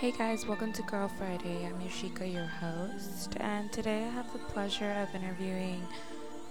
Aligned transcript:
Hey 0.00 0.12
guys, 0.12 0.46
welcome 0.46 0.72
to 0.74 0.82
Girl 0.82 1.08
Friday. 1.08 1.66
I'm 1.66 1.80
Yoshika, 1.80 2.32
your 2.32 2.46
host, 2.46 3.34
and 3.40 3.72
today 3.72 4.04
I 4.04 4.10
have 4.10 4.32
the 4.32 4.38
pleasure 4.38 4.92
of 4.92 5.12
interviewing 5.12 5.82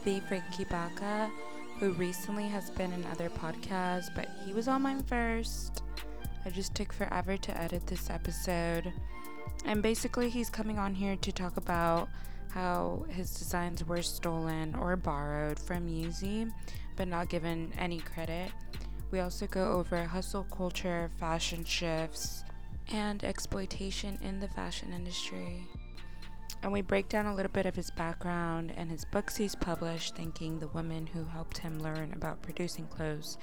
the 0.04 0.20
Franky 0.27 0.66
Baca, 0.66 1.31
who 1.79 1.94
recently 1.94 2.49
has 2.49 2.70
been 2.70 2.91
in 2.91 3.05
other 3.05 3.29
podcasts, 3.29 4.13
but 4.13 4.28
he 4.46 4.52
was 4.52 4.68
on 4.68 4.81
mine 4.81 5.02
first. 5.02 5.82
I 6.43 6.50
just 6.50 6.75
took 6.75 6.91
forever 6.91 7.38
to 7.38 7.57
edit 7.57 7.88
this 7.88 8.10
episode. 8.10 8.91
And 9.64 9.82
basically, 9.82 10.29
he's 10.29 10.50
coming 10.50 10.77
on 10.77 10.93
here 10.93 11.16
to 11.16 11.32
talk 11.32 11.55
about 11.55 12.09
how 12.50 13.05
his 13.07 13.34
designs 13.34 13.82
were 13.86 14.02
stolen 14.02 14.75
or 14.75 14.98
borrowed 14.98 15.57
from 15.57 15.88
Yeezy, 15.88 16.52
but 16.98 17.07
not 17.07 17.29
given 17.29 17.71
any 17.77 18.00
credit. 18.00 18.52
We 19.09 19.21
also 19.21 19.48
go 19.48 19.71
over 19.71 20.04
hustle 20.04 20.45
culture, 20.52 21.09
fashion 21.18 21.64
shifts, 21.64 22.43
and 22.91 23.23
exploitation 23.23 24.18
in 24.21 24.39
the 24.39 24.47
fashion 24.47 24.93
industry. 24.93 25.68
And 26.64 26.71
we 26.71 26.82
break 26.82 27.07
down 27.09 27.28
a 27.28 27.36
little 27.36 27.51
bit 27.51 27.65
of 27.65 27.75
his 27.75 27.91
background 27.91 28.73
and 28.75 28.89
his 28.89 29.05
books 29.05 29.36
he's 29.36 29.55
published, 29.55 30.15
thanking 30.15 30.59
the 30.59 30.68
women 30.69 31.07
who 31.07 31.23
helped 31.23 31.59
him 31.59 31.79
learn 31.79 32.14
about 32.14 32.42
producing 32.42 32.88
clothes, 32.88 33.38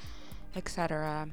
etc., 0.57 1.29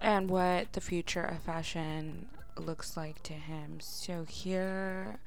and 0.00 0.28
what 0.28 0.72
the 0.72 0.80
future 0.80 1.22
of 1.22 1.38
fashion 1.42 2.26
looks 2.58 2.96
like 2.96 3.22
to 3.22 3.32
him. 3.32 3.78
So 3.80 4.24
here 4.24 5.18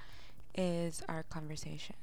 is 0.54 1.02
our 1.08 1.24
conversation. 1.24 1.96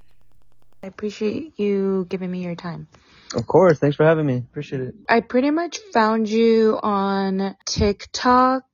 I 0.83 0.89
appreciate 0.89 1.59
you 1.59 2.07
giving 2.09 2.31
me 2.31 2.43
your 2.43 2.57
time. 2.57 2.89
Of 3.35 3.47
course. 3.47 3.79
Thanks 3.79 3.97
for 3.97 4.05
having 4.05 4.27
me. 4.27 4.39
Appreciate 4.39 4.81
it. 4.83 4.95
I 5.09 5.21
pretty 5.21 5.51
much 5.51 5.79
found 5.93 6.29
you 6.29 6.79
on 6.83 7.57
TikTok 7.67 8.65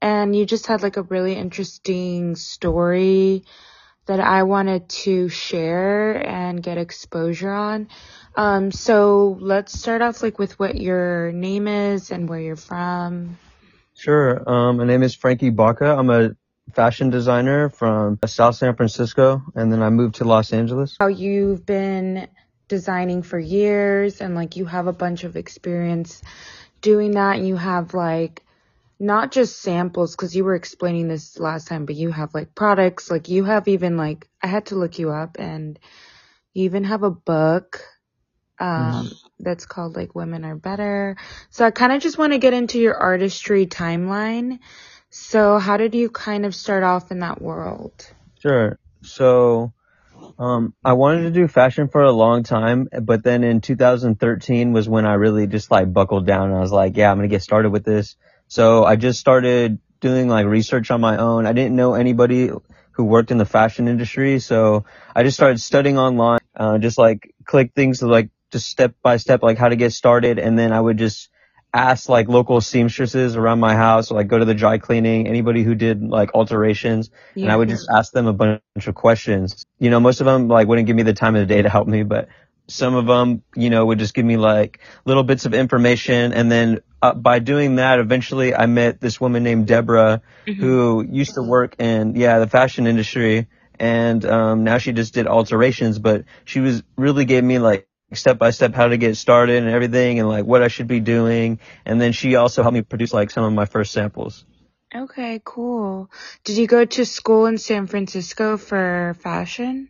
and 0.00 0.34
you 0.34 0.46
just 0.46 0.66
had 0.66 0.82
like 0.82 0.96
a 0.96 1.02
really 1.02 1.34
interesting 1.34 2.36
story 2.36 3.44
that 4.06 4.20
I 4.20 4.44
wanted 4.44 4.88
to 4.88 5.28
share 5.28 6.14
and 6.26 6.62
get 6.62 6.78
exposure 6.78 7.52
on. 7.52 7.88
Um, 8.36 8.70
so 8.70 9.36
let's 9.40 9.78
start 9.78 10.02
off 10.02 10.22
like 10.22 10.38
with 10.38 10.58
what 10.58 10.76
your 10.76 11.32
name 11.32 11.66
is 11.66 12.10
and 12.10 12.28
where 12.28 12.40
you're 12.40 12.56
from. 12.56 13.38
Sure. 13.94 14.48
Um, 14.48 14.76
my 14.76 14.84
name 14.84 15.02
is 15.02 15.14
Franky 15.14 15.50
Baca. 15.50 15.96
I'm 15.96 16.10
a 16.10 16.36
fashion 16.74 17.10
designer 17.10 17.70
from 17.70 18.18
South 18.26 18.56
San 18.56 18.76
Francisco, 18.76 19.42
and 19.54 19.72
then 19.72 19.82
I 19.82 19.90
moved 19.90 20.16
to 20.16 20.24
Los 20.24 20.52
Angeles. 20.52 20.96
How 21.00 21.06
you've 21.06 21.64
been 21.64 22.28
designing 22.68 23.22
for 23.22 23.38
years, 23.38 24.20
and 24.20 24.34
like 24.34 24.56
you 24.56 24.66
have 24.66 24.86
a 24.86 24.92
bunch 24.92 25.24
of 25.24 25.36
experience 25.36 26.22
doing 26.80 27.12
that, 27.12 27.36
and 27.36 27.48
you 27.48 27.56
have 27.56 27.94
like 27.94 28.42
not 28.98 29.30
just 29.30 29.60
samples 29.60 30.14
because 30.14 30.34
you 30.34 30.44
were 30.44 30.54
explaining 30.54 31.08
this 31.08 31.38
last 31.38 31.68
time, 31.68 31.84
but 31.84 31.96
you 31.96 32.10
have 32.10 32.34
like 32.34 32.54
products, 32.54 33.10
like 33.10 33.28
you 33.28 33.44
have 33.44 33.68
even 33.68 33.96
like 33.96 34.28
I 34.42 34.46
had 34.46 34.66
to 34.66 34.76
look 34.76 34.98
you 34.98 35.10
up 35.10 35.36
and 35.38 35.78
you 36.54 36.64
even 36.64 36.84
have 36.84 37.02
a 37.02 37.10
book 37.10 37.82
um 38.58 39.08
mm. 39.08 39.14
that's 39.38 39.66
called 39.66 39.96
like 39.96 40.14
Women 40.14 40.44
Are 40.44 40.56
Better. 40.56 41.16
So 41.50 41.66
I 41.66 41.70
kind 41.70 41.92
of 41.92 42.00
just 42.00 42.16
want 42.16 42.32
to 42.32 42.38
get 42.38 42.54
into 42.54 42.78
your 42.78 42.96
artistry 42.96 43.66
timeline. 43.66 44.60
So 45.10 45.58
how 45.58 45.76
did 45.76 45.94
you 45.94 46.10
kind 46.10 46.46
of 46.46 46.54
start 46.54 46.82
off 46.82 47.10
in 47.10 47.20
that 47.20 47.40
world? 47.40 47.92
Sure. 48.40 48.78
So 49.02 49.72
um, 50.38 50.74
I 50.84 50.94
wanted 50.94 51.22
to 51.22 51.30
do 51.30 51.48
fashion 51.48 51.88
for 51.88 52.02
a 52.02 52.12
long 52.12 52.42
time, 52.42 52.88
but 53.02 53.22
then 53.22 53.44
in 53.44 53.60
2013 53.60 54.72
was 54.72 54.88
when 54.88 55.06
I 55.06 55.14
really 55.14 55.46
just 55.46 55.70
like 55.70 55.92
buckled 55.92 56.26
down 56.26 56.48
and 56.48 56.56
I 56.56 56.60
was 56.60 56.72
like, 56.72 56.96
yeah, 56.96 57.10
I'm 57.10 57.18
going 57.18 57.28
to 57.28 57.34
get 57.34 57.42
started 57.42 57.70
with 57.70 57.84
this. 57.84 58.16
So 58.48 58.84
I 58.84 58.96
just 58.96 59.20
started 59.20 59.78
doing 60.00 60.28
like 60.28 60.46
research 60.46 60.90
on 60.90 61.00
my 61.00 61.16
own. 61.16 61.46
I 61.46 61.52
didn't 61.52 61.76
know 61.76 61.94
anybody 61.94 62.50
who 62.92 63.04
worked 63.04 63.30
in 63.30 63.38
the 63.38 63.44
fashion 63.44 63.88
industry. 63.88 64.38
So 64.38 64.84
I 65.14 65.22
just 65.22 65.36
started 65.36 65.60
studying 65.60 65.98
online, 65.98 66.40
uh, 66.54 66.78
just 66.78 66.98
like 66.98 67.34
click 67.44 67.72
things 67.74 68.02
like 68.02 68.30
just 68.50 68.68
step 68.68 68.94
by 69.02 69.18
step, 69.18 69.42
like 69.42 69.58
how 69.58 69.68
to 69.68 69.76
get 69.76 69.92
started. 69.92 70.38
And 70.38 70.58
then 70.58 70.72
I 70.72 70.80
would 70.80 70.96
just 70.96 71.28
ask 71.74 72.08
like 72.08 72.28
local 72.28 72.60
seamstresses 72.60 73.36
around 73.36 73.60
my 73.60 73.76
house, 73.76 74.10
like 74.10 74.28
go 74.28 74.38
to 74.38 74.46
the 74.46 74.54
dry 74.54 74.78
cleaning, 74.78 75.28
anybody 75.28 75.62
who 75.62 75.74
did 75.74 76.02
like 76.02 76.34
alterations. 76.34 77.10
Yeah. 77.34 77.44
And 77.44 77.52
I 77.52 77.56
would 77.56 77.68
just 77.68 77.88
ask 77.94 78.12
them 78.12 78.26
a 78.26 78.32
bunch 78.32 78.62
of 78.86 78.94
questions. 78.94 79.64
You 79.78 79.90
know, 79.90 80.00
most 80.00 80.20
of 80.20 80.24
them 80.24 80.48
like 80.48 80.66
wouldn't 80.66 80.86
give 80.86 80.96
me 80.96 81.02
the 81.02 81.12
time 81.12 81.36
of 81.36 81.46
the 81.46 81.54
day 81.54 81.60
to 81.60 81.68
help 81.68 81.86
me, 81.86 82.02
but 82.02 82.28
some 82.68 82.94
of 82.94 83.06
them, 83.06 83.42
you 83.54 83.70
know, 83.70 83.84
would 83.84 83.98
just 83.98 84.14
give 84.14 84.24
me 84.24 84.36
like 84.36 84.80
little 85.04 85.22
bits 85.22 85.44
of 85.44 85.54
information. 85.54 86.32
And 86.32 86.50
then 86.50 86.80
uh, 87.06 87.14
by 87.14 87.38
doing 87.38 87.76
that, 87.76 87.98
eventually 87.98 88.54
I 88.54 88.66
met 88.66 89.00
this 89.00 89.20
woman 89.20 89.42
named 89.42 89.66
Deborah 89.66 90.22
mm-hmm. 90.46 90.60
who 90.60 91.06
used 91.08 91.34
to 91.34 91.42
work 91.42 91.76
in, 91.78 92.16
yeah, 92.16 92.38
the 92.38 92.46
fashion 92.48 92.86
industry. 92.86 93.46
And, 93.78 94.24
um, 94.24 94.64
now 94.64 94.78
she 94.78 94.92
just 94.92 95.14
did 95.14 95.26
alterations, 95.26 95.98
but 95.98 96.24
she 96.44 96.60
was 96.60 96.82
really 96.96 97.24
gave 97.24 97.44
me 97.44 97.58
like 97.58 97.88
step 98.12 98.38
by 98.38 98.50
step 98.50 98.74
how 98.74 98.88
to 98.88 98.96
get 98.96 99.16
started 99.16 99.62
and 99.62 99.68
everything 99.68 100.18
and 100.20 100.28
like 100.28 100.44
what 100.44 100.62
I 100.62 100.68
should 100.68 100.86
be 100.86 101.00
doing. 101.00 101.60
And 101.84 102.00
then 102.00 102.12
she 102.12 102.36
also 102.36 102.62
helped 102.62 102.74
me 102.74 102.82
produce 102.82 103.12
like 103.12 103.30
some 103.30 103.44
of 103.44 103.52
my 103.52 103.66
first 103.66 103.92
samples. 103.92 104.44
Okay, 104.94 105.40
cool. 105.44 106.10
Did 106.44 106.56
you 106.56 106.66
go 106.66 106.84
to 106.84 107.04
school 107.04 107.46
in 107.46 107.58
San 107.58 107.86
Francisco 107.86 108.56
for 108.56 109.16
fashion? 109.20 109.88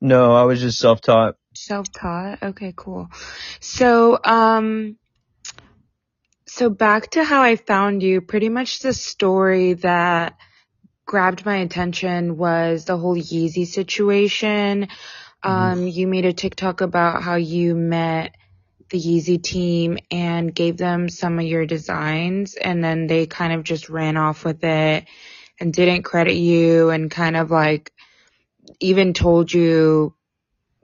No, 0.00 0.32
I 0.32 0.44
was 0.44 0.60
just 0.60 0.78
self-taught. 0.78 1.36
Self-taught. 1.54 2.42
Okay, 2.42 2.72
cool. 2.74 3.08
So, 3.60 4.18
um, 4.24 4.96
so 6.52 6.68
back 6.68 7.12
to 7.12 7.22
how 7.22 7.42
I 7.42 7.54
found 7.54 8.02
you, 8.02 8.20
pretty 8.20 8.48
much 8.48 8.80
the 8.80 8.92
story 8.92 9.74
that 9.74 10.36
grabbed 11.06 11.46
my 11.46 11.58
attention 11.58 12.36
was 12.36 12.84
the 12.84 12.98
whole 12.98 13.14
Yeezy 13.14 13.68
situation. 13.68 14.88
Mm-hmm. 15.44 15.48
Um, 15.48 15.86
you 15.86 16.08
made 16.08 16.24
a 16.24 16.32
TikTok 16.32 16.80
about 16.80 17.22
how 17.22 17.36
you 17.36 17.76
met 17.76 18.34
the 18.88 18.98
Yeezy 18.98 19.40
team 19.40 19.98
and 20.10 20.52
gave 20.52 20.76
them 20.76 21.08
some 21.08 21.38
of 21.38 21.44
your 21.44 21.66
designs 21.66 22.56
and 22.56 22.82
then 22.82 23.06
they 23.06 23.26
kind 23.26 23.52
of 23.52 23.62
just 23.62 23.88
ran 23.88 24.16
off 24.16 24.44
with 24.44 24.64
it 24.64 25.04
and 25.60 25.72
didn't 25.72 26.02
credit 26.02 26.34
you 26.34 26.90
and 26.90 27.12
kind 27.12 27.36
of 27.36 27.52
like 27.52 27.92
even 28.80 29.14
told 29.14 29.52
you 29.52 30.16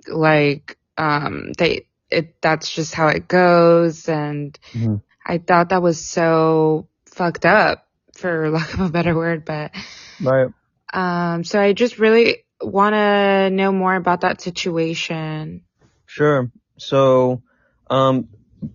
like 0.07 0.79
um 0.97 1.53
they 1.59 1.89
it 2.09 2.41
that's 2.41 2.73
just 2.73 2.95
how 2.95 3.09
it 3.09 3.27
goes 3.27 4.09
and 4.09 4.57
mm-hmm. 4.73 4.97
I 5.27 5.39
thought 5.39 5.71
that 5.71 5.83
was 5.83 6.05
so 6.05 6.89
fucked 7.07 7.45
up 7.45 7.87
for 8.15 8.51
lack 8.57 8.73
of 8.75 8.81
a 8.81 8.89
better 8.89 9.15
word 9.15 9.45
but 9.45 9.73
right. 10.21 10.49
um 10.93 11.45
so 11.45 11.61
I 11.61 11.73
just 11.73 11.99
really 11.99 12.45
want 12.61 12.95
to 12.95 13.51
know 13.51 13.71
more 13.71 13.95
about 13.95 14.23
that 14.23 14.41
situation. 14.41 15.63
Sure. 16.07 16.51
So 16.79 17.43
um 17.91 18.29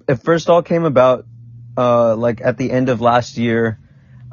it 0.07 0.15
first 0.15 0.49
all 0.49 0.61
came 0.61 0.83
about 0.83 1.25
uh 1.77 2.15
like 2.15 2.41
at 2.41 2.57
the 2.57 2.69
end 2.71 2.89
of 2.89 3.01
last 3.01 3.37
year. 3.37 3.79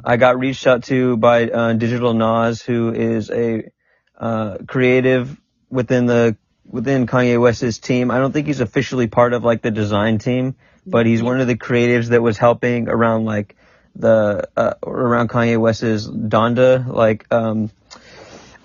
I 0.03 0.17
got 0.17 0.39
reached 0.39 0.65
out 0.65 0.83
to 0.85 1.17
by 1.17 1.49
uh, 1.49 1.73
Digital 1.73 2.13
Nas 2.13 2.61
who 2.61 2.93
is 2.93 3.29
a 3.29 3.69
uh, 4.17 4.57
creative 4.67 5.39
within 5.69 6.05
the 6.05 6.37
within 6.69 7.07
Kanye 7.07 7.41
West's 7.41 7.79
team. 7.79 8.11
I 8.11 8.19
don't 8.19 8.31
think 8.31 8.47
he's 8.47 8.61
officially 8.61 9.07
part 9.07 9.33
of 9.33 9.43
like 9.43 9.61
the 9.61 9.71
design 9.71 10.19
team, 10.19 10.55
but 10.85 11.05
he's 11.05 11.23
one 11.23 11.41
of 11.41 11.47
the 11.47 11.57
creatives 11.57 12.09
that 12.09 12.21
was 12.21 12.37
helping 12.37 12.87
around 12.87 13.25
like 13.25 13.55
the 13.95 14.47
uh, 14.55 14.73
around 14.85 15.29
Kanye 15.29 15.59
West's 15.59 16.07
Donda 16.07 16.87
like 16.87 17.25
um 17.33 17.71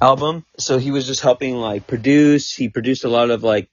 album. 0.01 0.45
So 0.59 0.79
he 0.79 0.91
was 0.91 1.07
just 1.07 1.23
helping 1.23 1.57
like 1.57 1.87
produce. 1.87 2.53
He 2.53 2.69
produced 2.69 3.05
a 3.05 3.09
lot 3.09 3.31
of 3.31 3.43
like 3.43 3.71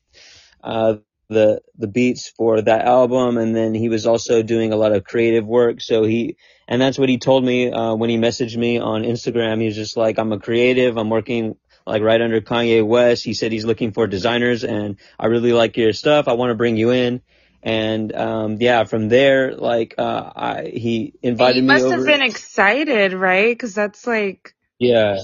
uh 0.64 0.96
the 1.30 1.62
the 1.78 1.88
beats 1.88 2.30
for 2.30 2.62
that 2.62 2.86
album 2.86 3.38
and 3.38 3.56
then 3.56 3.74
he 3.74 3.88
was 3.88 4.06
also 4.06 4.44
doing 4.44 4.74
a 4.74 4.76
lot 4.76 4.92
of 4.92 5.04
creative 5.04 5.46
work. 5.46 5.82
So 5.82 6.04
he 6.04 6.38
and 6.68 6.82
that's 6.82 6.98
what 6.98 7.10
he 7.10 7.18
told 7.18 7.44
me 7.44 7.72
uh 7.72 7.96
when 7.96 8.10
he 8.10 8.18
messaged 8.18 8.56
me 8.56 8.80
on 8.80 9.04
Instagram. 9.04 9.60
He 9.60 9.68
was 9.68 9.76
just 9.76 9.98
like 9.98 10.18
I'm 10.18 10.32
a 10.32 10.40
creative. 10.40 10.98
I'm 10.98 11.10
working 11.10 11.58
like 11.86 12.02
right 12.02 12.22
under 12.22 12.42
Kanye 12.42 12.86
West. 12.86 13.24
He 13.24 13.34
said 13.34 13.52
he's 13.52 13.66
looking 13.66 13.92
for 13.92 14.08
designers 14.08 14.64
and 14.64 14.98
I 15.20 15.28
really 15.28 15.54
like 15.54 15.78
your 15.78 15.94
stuff. 15.94 16.28
I 16.28 16.34
want 16.34 16.52
to 16.52 16.56
bring 16.56 16.78
you 16.78 16.92
in. 16.92 17.22
And, 17.64 18.16
um, 18.16 18.58
yeah, 18.60 18.86
from 18.86 19.08
there, 19.08 19.56
like, 19.56 19.94
uh, 19.98 20.32
I, 20.36 20.64
he 20.66 21.14
invited 21.22 21.64
me 21.64 21.70
over. 21.76 21.84
You 21.84 21.90
must 21.90 21.96
have 21.96 22.06
been 22.08 22.28
excited, 22.28 23.14
right? 23.14 23.58
Cause 23.58 23.76
that's 23.76 24.08
like. 24.08 24.56
Yeah. 24.80 25.18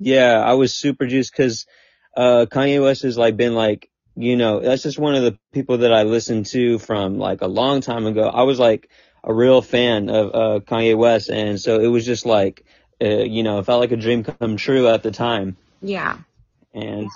Yeah. 0.00 0.42
I 0.44 0.54
was 0.54 0.74
super 0.74 1.06
juiced 1.06 1.34
cause, 1.34 1.66
uh, 2.16 2.46
Kanye 2.50 2.82
West 2.82 3.02
has 3.02 3.16
like 3.16 3.36
been 3.36 3.54
like, 3.54 3.90
you 4.16 4.36
know, 4.36 4.60
that's 4.60 4.82
just 4.82 4.98
one 4.98 5.14
of 5.14 5.22
the 5.22 5.38
people 5.52 5.78
that 5.78 5.92
I 5.92 6.02
listened 6.02 6.46
to 6.46 6.78
from 6.78 7.18
like 7.18 7.42
a 7.42 7.46
long 7.46 7.80
time 7.80 8.06
ago. 8.06 8.28
I 8.28 8.42
was 8.42 8.58
like 8.58 8.90
a 9.22 9.32
real 9.32 9.62
fan 9.62 10.10
of, 10.10 10.34
uh, 10.34 10.60
Kanye 10.64 10.96
West. 10.96 11.28
And 11.30 11.60
so 11.60 11.78
it 11.78 11.86
was 11.86 12.04
just 12.04 12.26
like, 12.26 12.64
uh, 13.00 13.06
you 13.06 13.44
know, 13.44 13.60
it 13.60 13.66
felt 13.66 13.80
like 13.80 13.92
a 13.92 13.96
dream 13.96 14.24
come 14.24 14.56
true 14.56 14.88
at 14.88 15.04
the 15.04 15.12
time. 15.12 15.56
Yeah. 15.82 16.18
And 16.72 17.10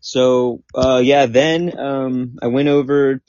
so, 0.00 0.62
uh, 0.74 1.00
yeah, 1.02 1.26
then, 1.26 1.78
um, 1.78 2.38
I 2.42 2.48
went 2.48 2.68
over 2.68 3.22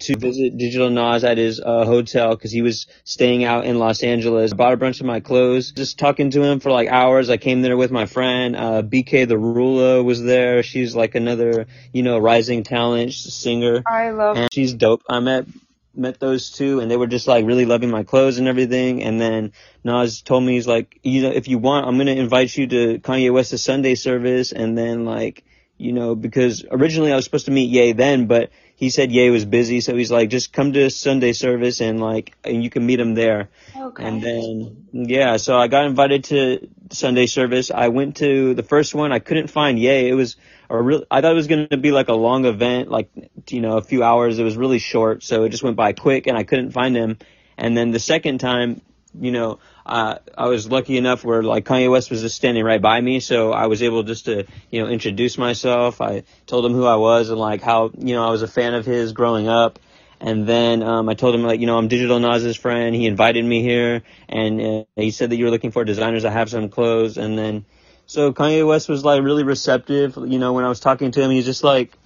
to 0.00 0.16
visit 0.16 0.56
Digital 0.56 0.90
Nas 0.90 1.24
at 1.24 1.38
his 1.38 1.60
uh, 1.60 1.84
hotel 1.84 2.30
because 2.30 2.50
he 2.50 2.62
was 2.62 2.86
staying 3.04 3.44
out 3.44 3.64
in 3.64 3.78
Los 3.78 4.02
Angeles. 4.02 4.52
I 4.52 4.56
bought 4.56 4.72
a 4.72 4.76
bunch 4.76 5.00
of 5.00 5.06
my 5.06 5.20
clothes, 5.20 5.72
just 5.72 5.98
talking 5.98 6.30
to 6.30 6.42
him 6.42 6.60
for 6.60 6.70
like 6.70 6.88
hours. 6.88 7.30
I 7.30 7.36
came 7.36 7.62
there 7.62 7.76
with 7.76 7.90
my 7.90 8.06
friend, 8.06 8.56
uh, 8.56 8.82
BK 8.82 9.28
the 9.28 9.38
Ruler 9.38 10.02
was 10.02 10.22
there. 10.22 10.62
She's 10.62 10.96
like 10.96 11.14
another, 11.14 11.66
you 11.92 12.02
know, 12.02 12.18
rising 12.18 12.62
talent 12.62 13.12
singer. 13.12 13.82
I 13.86 14.10
love. 14.10 14.36
And 14.36 14.48
she's 14.52 14.74
dope. 14.74 15.02
I 15.08 15.20
met 15.20 15.46
met 15.94 16.20
those 16.20 16.50
two 16.50 16.80
and 16.80 16.90
they 16.90 16.96
were 16.96 17.06
just 17.06 17.26
like 17.26 17.44
really 17.44 17.66
loving 17.66 17.90
my 17.90 18.02
clothes 18.02 18.38
and 18.38 18.48
everything. 18.48 19.02
And 19.02 19.20
then 19.20 19.52
Nas 19.84 20.22
told 20.22 20.42
me 20.42 20.54
he's 20.54 20.66
like, 20.66 20.98
you 21.02 21.22
know, 21.22 21.30
if 21.30 21.48
you 21.48 21.58
want, 21.58 21.86
I'm 21.86 21.98
gonna 21.98 22.12
invite 22.12 22.56
you 22.56 22.66
to 22.68 22.98
Kanye 22.98 23.32
West's 23.32 23.62
Sunday 23.62 23.94
service. 23.94 24.52
And 24.52 24.76
then 24.76 25.04
like, 25.04 25.44
you 25.78 25.92
know, 25.92 26.14
because 26.14 26.64
originally 26.70 27.12
I 27.12 27.16
was 27.16 27.24
supposed 27.24 27.46
to 27.46 27.50
meet 27.50 27.70
Ye 27.70 27.92
then, 27.92 28.26
but 28.26 28.50
he 28.76 28.90
said 28.90 29.12
Ye 29.12 29.30
was 29.30 29.44
busy, 29.44 29.80
so 29.80 29.96
he's 29.96 30.10
like, 30.10 30.28
just 30.28 30.52
come 30.52 30.72
to 30.72 30.90
Sunday 30.90 31.32
service 31.32 31.80
and 31.80 32.00
like, 32.00 32.34
and 32.42 32.64
you 32.64 32.70
can 32.70 32.84
meet 32.84 32.98
him 32.98 33.14
there. 33.14 33.48
Okay. 33.76 34.04
And 34.04 34.22
then, 34.22 34.86
yeah, 34.92 35.36
so 35.36 35.56
I 35.56 35.68
got 35.68 35.86
invited 35.86 36.24
to 36.24 36.68
Sunday 36.90 37.26
service. 37.26 37.70
I 37.70 37.88
went 37.88 38.16
to 38.16 38.54
the 38.54 38.62
first 38.62 38.94
one. 38.94 39.12
I 39.12 39.18
couldn't 39.18 39.48
find 39.48 39.78
Ye. 39.78 40.08
It 40.08 40.14
was 40.14 40.36
a 40.78 40.82
real, 40.82 41.04
I 41.10 41.20
thought 41.20 41.32
it 41.32 41.36
was 41.36 41.48
going 41.48 41.68
to 41.68 41.76
be 41.76 41.92
like 41.92 42.08
a 42.08 42.14
long 42.14 42.46
event, 42.46 42.90
like, 42.90 43.10
you 43.50 43.60
know, 43.60 43.76
a 43.76 43.82
few 43.82 44.02
hours. 44.02 44.38
It 44.38 44.44
was 44.44 44.56
really 44.56 44.78
short, 44.78 45.22
so 45.22 45.44
it 45.44 45.50
just 45.50 45.62
went 45.62 45.76
by 45.76 45.92
quick 45.92 46.26
and 46.26 46.36
I 46.36 46.44
couldn't 46.44 46.70
find 46.72 46.96
him. 46.96 47.18
And 47.58 47.76
then 47.76 47.90
the 47.90 48.00
second 48.00 48.38
time, 48.38 48.80
you 49.18 49.30
know, 49.30 49.58
uh, 49.84 50.16
I 50.36 50.48
was 50.48 50.70
lucky 50.70 50.96
enough 50.96 51.24
where 51.24 51.42
like 51.42 51.66
Kanye 51.66 51.90
West 51.90 52.10
was 52.10 52.22
just 52.22 52.36
standing 52.36 52.64
right 52.64 52.80
by 52.80 53.00
me, 53.00 53.20
so 53.20 53.52
I 53.52 53.66
was 53.66 53.82
able 53.82 54.02
just 54.02 54.24
to, 54.24 54.46
you 54.70 54.82
know, 54.82 54.88
introduce 54.88 55.36
myself. 55.36 56.00
I 56.00 56.22
told 56.46 56.64
him 56.64 56.72
who 56.72 56.86
I 56.86 56.96
was 56.96 57.28
and 57.28 57.38
like 57.38 57.60
how, 57.60 57.90
you 57.98 58.14
know, 58.14 58.26
I 58.26 58.30
was 58.30 58.42
a 58.42 58.48
fan 58.48 58.74
of 58.74 58.86
his 58.86 59.12
growing 59.12 59.48
up. 59.48 59.78
And 60.20 60.46
then 60.46 60.84
um, 60.84 61.08
I 61.08 61.14
told 61.14 61.34
him 61.34 61.42
like, 61.42 61.60
you 61.60 61.66
know, 61.66 61.76
I'm 61.76 61.88
Digital 61.88 62.20
Nas's 62.20 62.56
friend. 62.56 62.94
He 62.94 63.06
invited 63.06 63.44
me 63.44 63.60
here, 63.60 64.02
and 64.28 64.60
uh, 64.60 64.84
he 64.94 65.10
said 65.10 65.30
that 65.30 65.36
you 65.36 65.46
were 65.46 65.50
looking 65.50 65.72
for 65.72 65.84
designers. 65.84 66.24
I 66.24 66.30
have 66.30 66.48
some 66.48 66.68
clothes, 66.68 67.18
and 67.18 67.36
then 67.36 67.64
so 68.12 68.32
Kanye 68.32 68.66
West 68.66 68.88
was 68.88 69.04
like 69.04 69.22
really 69.22 69.44
receptive. 69.44 70.16
You 70.16 70.38
know, 70.38 70.52
when 70.52 70.64
I 70.64 70.68
was 70.68 70.80
talking 70.80 71.10
to 71.12 71.22
him, 71.22 71.30
he's 71.30 71.46
just 71.46 71.64
like, 71.64 71.96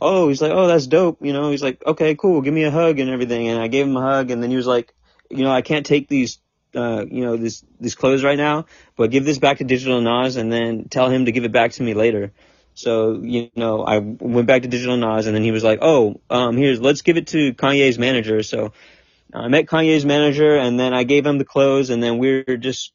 oh, 0.00 0.28
he's 0.28 0.42
like, 0.42 0.52
oh, 0.52 0.66
that's 0.66 0.86
dope. 0.86 1.18
You 1.24 1.32
know, 1.32 1.50
he's 1.50 1.62
like, 1.62 1.82
okay, 1.86 2.14
cool, 2.16 2.40
give 2.40 2.52
me 2.52 2.64
a 2.64 2.70
hug 2.70 2.98
and 2.98 3.08
everything. 3.08 3.48
And 3.48 3.60
I 3.60 3.68
gave 3.68 3.86
him 3.86 3.96
a 3.96 4.00
hug, 4.00 4.30
and 4.30 4.42
then 4.42 4.50
he 4.50 4.56
was 4.56 4.66
like, 4.66 4.92
you 5.30 5.44
know, 5.44 5.52
I 5.52 5.62
can't 5.62 5.86
take 5.86 6.08
these 6.08 6.38
uh, 6.74 7.04
you 7.10 7.24
know, 7.24 7.36
this, 7.36 7.64
these 7.80 7.94
clothes 7.94 8.24
right 8.24 8.38
now, 8.38 8.64
but 8.96 9.10
give 9.10 9.24
this 9.24 9.38
back 9.38 9.58
to 9.58 9.64
Digital 9.64 10.00
Nas 10.00 10.36
and 10.36 10.50
then 10.50 10.88
tell 10.88 11.10
him 11.10 11.26
to 11.26 11.32
give 11.32 11.44
it 11.44 11.52
back 11.52 11.72
to 11.72 11.82
me 11.82 11.92
later. 11.92 12.32
So, 12.74 13.20
you 13.22 13.50
know, 13.54 13.84
I 13.84 13.98
went 13.98 14.46
back 14.46 14.62
to 14.62 14.68
Digital 14.68 14.96
Nas 14.96 15.26
and 15.26 15.36
then 15.36 15.42
he 15.42 15.50
was 15.50 15.62
like, 15.62 15.80
oh, 15.82 16.20
um, 16.30 16.56
here's, 16.56 16.80
let's 16.80 17.02
give 17.02 17.18
it 17.18 17.26
to 17.28 17.52
Kanye's 17.52 17.98
manager. 17.98 18.42
So 18.42 18.72
I 19.34 19.48
met 19.48 19.66
Kanye's 19.66 20.06
manager 20.06 20.56
and 20.56 20.80
then 20.80 20.94
I 20.94 21.04
gave 21.04 21.26
him 21.26 21.36
the 21.36 21.44
clothes 21.44 21.90
and 21.90 22.02
then 22.02 22.16
we're 22.16 22.56
just, 22.56 22.94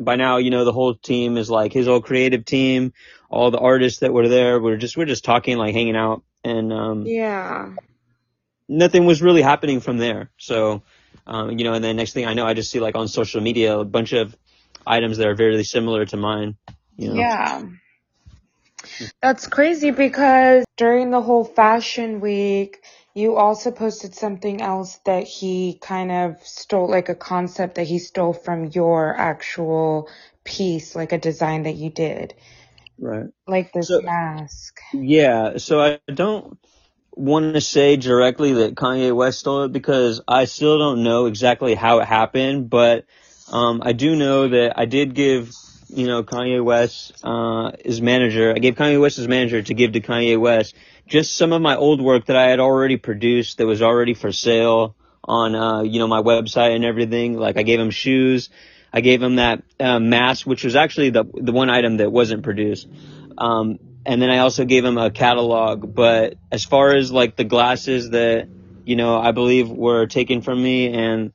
by 0.00 0.16
now, 0.16 0.38
you 0.38 0.50
know, 0.50 0.64
the 0.64 0.72
whole 0.72 0.94
team 0.94 1.36
is 1.36 1.50
like 1.50 1.72
his 1.72 1.86
whole 1.86 2.00
creative 2.00 2.44
team, 2.44 2.92
all 3.28 3.50
the 3.50 3.58
artists 3.58 4.00
that 4.00 4.12
were 4.12 4.28
there. 4.28 4.58
We're 4.60 4.78
just, 4.78 4.96
we're 4.96 5.04
just 5.04 5.24
talking, 5.24 5.58
like 5.58 5.74
hanging 5.74 5.96
out 5.96 6.22
and, 6.42 6.72
um, 6.72 7.06
yeah, 7.06 7.74
nothing 8.66 9.04
was 9.04 9.20
really 9.20 9.42
happening 9.42 9.80
from 9.80 9.98
there. 9.98 10.30
So, 10.38 10.82
um, 11.26 11.58
you 11.58 11.64
know, 11.64 11.74
and 11.74 11.84
then 11.84 11.96
next 11.96 12.12
thing 12.12 12.26
I 12.26 12.34
know, 12.34 12.46
I 12.46 12.54
just 12.54 12.70
see 12.70 12.80
like 12.80 12.96
on 12.96 13.08
social 13.08 13.40
media 13.40 13.78
a 13.78 13.84
bunch 13.84 14.12
of 14.12 14.34
items 14.86 15.18
that 15.18 15.26
are 15.26 15.34
very 15.34 15.62
similar 15.64 16.06
to 16.06 16.16
mine. 16.16 16.56
You 16.96 17.08
know? 17.08 17.20
Yeah. 17.20 17.62
That's 19.20 19.46
crazy 19.46 19.90
because 19.90 20.64
during 20.76 21.10
the 21.10 21.20
whole 21.20 21.44
fashion 21.44 22.20
week, 22.20 22.82
you 23.14 23.36
also 23.36 23.70
posted 23.72 24.14
something 24.14 24.60
else 24.62 24.98
that 25.06 25.24
he 25.24 25.78
kind 25.80 26.12
of 26.12 26.36
stole, 26.46 26.88
like 26.90 27.08
a 27.08 27.14
concept 27.14 27.76
that 27.76 27.86
he 27.86 27.98
stole 27.98 28.32
from 28.32 28.66
your 28.66 29.16
actual 29.16 30.08
piece, 30.44 30.96
like 30.96 31.12
a 31.12 31.18
design 31.18 31.64
that 31.64 31.76
you 31.76 31.90
did. 31.90 32.34
Right. 32.98 33.26
Like 33.46 33.72
this 33.72 33.88
So- 33.88 34.02
mask. 34.02 34.80
Yeah. 34.92 35.58
So 35.58 35.80
I 35.80 36.00
don't 36.12 36.58
want 37.12 37.54
to 37.54 37.60
say 37.60 37.96
directly 37.96 38.54
that 38.54 38.74
Kanye 38.74 39.14
West 39.14 39.40
stole 39.40 39.64
it 39.64 39.72
because 39.72 40.22
I 40.28 40.44
still 40.46 40.78
don't 40.78 41.02
know 41.02 41.26
exactly 41.26 41.74
how 41.74 42.00
it 42.00 42.06
happened, 42.06 42.70
but 42.70 43.06
um, 43.52 43.82
I 43.84 43.92
do 43.92 44.16
know 44.16 44.48
that 44.48 44.78
I 44.78 44.86
did 44.86 45.14
give, 45.14 45.52
you 45.92 46.06
know, 46.06 46.22
Kanye 46.22 46.62
West 46.62 47.12
uh, 47.24 47.72
his 47.84 48.00
manager. 48.00 48.52
I 48.54 48.58
gave 48.58 48.74
Kanye 48.74 49.00
West 49.00 49.16
his 49.16 49.28
manager 49.28 49.62
to 49.62 49.74
give 49.74 49.92
to 49.92 50.00
Kanye 50.00 50.38
West 50.38 50.74
just 51.06 51.36
some 51.36 51.52
of 51.52 51.60
my 51.60 51.76
old 51.76 52.00
work 52.00 52.26
that 52.26 52.36
I 52.36 52.48
had 52.48 52.60
already 52.60 52.96
produced 52.96 53.58
that 53.58 53.66
was 53.66 53.82
already 53.82 54.14
for 54.14 54.32
sale 54.32 54.94
on, 55.24 55.54
uh, 55.54 55.82
you 55.82 55.98
know, 55.98 56.06
my 56.06 56.22
website 56.22 56.74
and 56.74 56.84
everything. 56.84 57.36
Like 57.36 57.56
I 57.56 57.62
gave 57.62 57.80
him 57.80 57.90
shoes. 57.90 58.48
I 58.92 59.00
gave 59.00 59.22
him 59.22 59.36
that 59.36 59.62
uh, 59.78 59.98
mask, 59.98 60.46
which 60.46 60.64
was 60.64 60.76
actually 60.76 61.10
the 61.10 61.24
the 61.34 61.52
one 61.52 61.70
item 61.70 61.98
that 61.98 62.10
wasn't 62.10 62.42
produced. 62.42 62.88
Um, 63.36 63.78
and 64.06 64.20
then 64.20 64.30
I 64.30 64.38
also 64.38 64.64
gave 64.64 64.84
him 64.84 64.98
a 64.98 65.10
catalog. 65.10 65.94
But 65.94 66.34
as 66.50 66.64
far 66.64 66.94
as 66.94 67.12
like 67.12 67.36
the 67.36 67.44
glasses 67.44 68.10
that 68.10 68.48
you 68.84 68.96
know 68.96 69.18
I 69.18 69.32
believe 69.32 69.68
were 69.68 70.06
taken 70.06 70.42
from 70.42 70.62
me, 70.62 70.92
and 70.92 71.32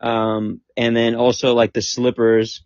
um, 0.00 0.60
and 0.76 0.96
then 0.96 1.14
also 1.14 1.54
like 1.54 1.72
the 1.72 1.82
slippers, 1.82 2.62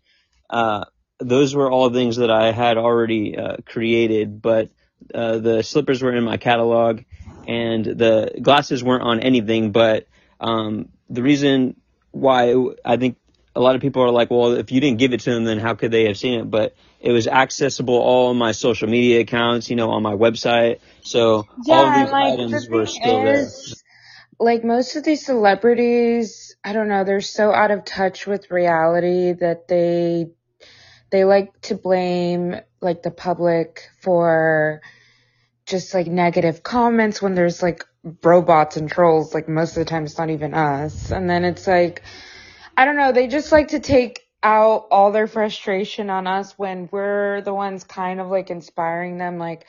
uh, 0.51 0.85
those 1.19 1.55
were 1.55 1.71
all 1.71 1.89
things 1.91 2.17
that 2.17 2.29
I 2.29 2.51
had 2.51 2.77
already 2.77 3.37
uh, 3.37 3.57
created. 3.65 4.41
But 4.41 4.69
uh, 5.13 5.39
the 5.39 5.63
slippers 5.63 6.01
were 6.01 6.15
in 6.15 6.23
my 6.23 6.37
catalog, 6.37 7.01
and 7.47 7.85
the 7.85 8.39
glasses 8.41 8.83
weren't 8.83 9.03
on 9.03 9.19
anything. 9.19 9.71
But 9.71 10.07
um, 10.39 10.89
the 11.09 11.23
reason 11.23 11.77
why 12.11 12.55
I 12.85 12.97
think 12.97 13.17
a 13.55 13.59
lot 13.59 13.75
of 13.75 13.81
people 13.81 14.03
are 14.03 14.11
like, 14.11 14.29
well, 14.29 14.53
if 14.53 14.71
you 14.71 14.79
didn't 14.79 14.99
give 14.99 15.13
it 15.13 15.21
to 15.21 15.33
them, 15.33 15.43
then 15.43 15.59
how 15.59 15.75
could 15.75 15.91
they 15.91 16.05
have 16.05 16.17
seen 16.17 16.39
it? 16.39 16.49
But 16.49 16.75
it 16.99 17.11
was 17.11 17.27
accessible 17.27 17.95
all 17.95 18.29
on 18.29 18.37
my 18.37 18.51
social 18.51 18.87
media 18.87 19.21
accounts, 19.21 19.69
you 19.69 19.75
know, 19.75 19.91
on 19.91 20.03
my 20.03 20.13
website. 20.13 20.79
So 21.01 21.47
all 21.69 21.87
of 21.87 21.95
these 21.95 22.11
like 22.11 22.33
items 22.33 22.69
were 22.69 22.85
still 22.85 23.23
there. 23.23 23.47
like 24.39 24.63
most 24.63 24.95
of 24.95 25.03
these 25.03 25.25
celebrities, 25.25 26.55
I 26.63 26.73
don't 26.73 26.87
know, 26.87 27.03
they're 27.03 27.21
so 27.21 27.53
out 27.53 27.71
of 27.71 27.85
touch 27.85 28.27
with 28.27 28.51
reality 28.51 29.33
that 29.33 29.67
they 29.67 30.27
they 31.11 31.25
like 31.25 31.59
to 31.61 31.75
blame 31.75 32.55
like 32.81 33.03
the 33.03 33.11
public 33.11 33.89
for 34.01 34.81
just 35.65 35.93
like 35.93 36.07
negative 36.07 36.63
comments 36.63 37.21
when 37.21 37.35
there's 37.35 37.61
like 37.61 37.85
robots 38.23 38.77
and 38.77 38.89
trolls. 38.89 39.33
Like 39.33 39.47
most 39.47 39.71
of 39.71 39.75
the 39.75 39.85
time, 39.85 40.05
it's 40.05 40.17
not 40.17 40.29
even 40.29 40.53
us. 40.53 41.11
And 41.11 41.29
then 41.29 41.45
it's 41.45 41.67
like, 41.67 42.01
I 42.75 42.85
don't 42.85 42.97
know, 42.97 43.11
they 43.11 43.27
just 43.27 43.51
like 43.51 43.69
to 43.69 43.79
take 43.79 44.21
out 44.43 44.87
all 44.89 45.11
their 45.11 45.27
frustration 45.27 46.09
on 46.09 46.25
us 46.25 46.57
when 46.57 46.89
we're 46.91 47.41
the 47.41 47.53
ones 47.53 47.83
kind 47.83 48.19
of 48.19 48.29
like 48.29 48.49
inspiring 48.49 49.17
them. 49.17 49.37
Like, 49.37 49.67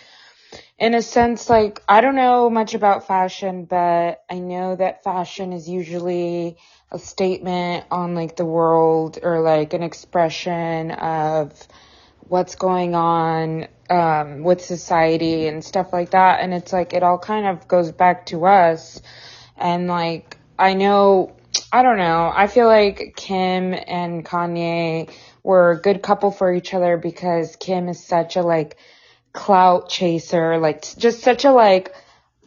in 0.79 0.95
a 0.95 1.03
sense, 1.03 1.49
like, 1.49 1.83
I 1.89 2.01
don't 2.01 2.17
know 2.17 2.51
much 2.51 2.75
about 2.75 3.07
fashion, 3.07 3.65
but 3.65 4.23
I 4.31 4.39
know 4.39 4.77
that 4.77 5.05
fashion 5.05 5.53
is 5.53 5.69
usually 5.69 6.59
a 6.93 6.99
statement 6.99 7.87
on 7.91 8.15
like 8.15 8.37
the 8.37 8.45
world 8.45 9.19
or 9.23 9.41
like 9.41 9.73
an 9.73 9.83
expression 9.83 10.91
of 10.91 11.53
what's 12.29 12.55
going 12.55 12.95
on 12.95 13.67
um, 13.91 14.43
with 14.43 14.63
society 14.63 15.49
and 15.49 15.65
stuff 15.65 15.93
like 15.93 16.11
that. 16.11 16.41
And 16.41 16.53
it's 16.53 16.73
like 16.73 16.93
it 16.93 17.03
all 17.03 17.19
kind 17.19 17.47
of 17.47 17.67
goes 17.67 17.91
back 17.91 18.27
to 18.27 18.45
us. 18.45 19.01
And 19.57 19.89
like 19.89 20.37
I 20.59 20.75
know, 20.75 21.35
I 21.73 21.83
don't 21.83 21.97
know. 21.97 22.31
I 22.35 22.47
feel 22.47 22.67
like 22.67 23.15
Kim 23.17 23.75
and 23.75 24.25
Kanye 24.25 25.11
were 25.43 25.73
a 25.73 25.81
good 25.81 26.03
couple 26.03 26.31
for 26.31 26.53
each 26.55 26.75
other 26.75 26.99
because 26.99 27.57
Kim 27.57 27.89
is 27.89 28.05
such 28.05 28.37
a 28.37 28.43
like 28.43 28.77
clout 29.33 29.89
chaser, 29.89 30.59
like 30.59 30.83
just 30.99 31.21
such 31.21 31.47
a 31.47 31.53
like 31.53 31.95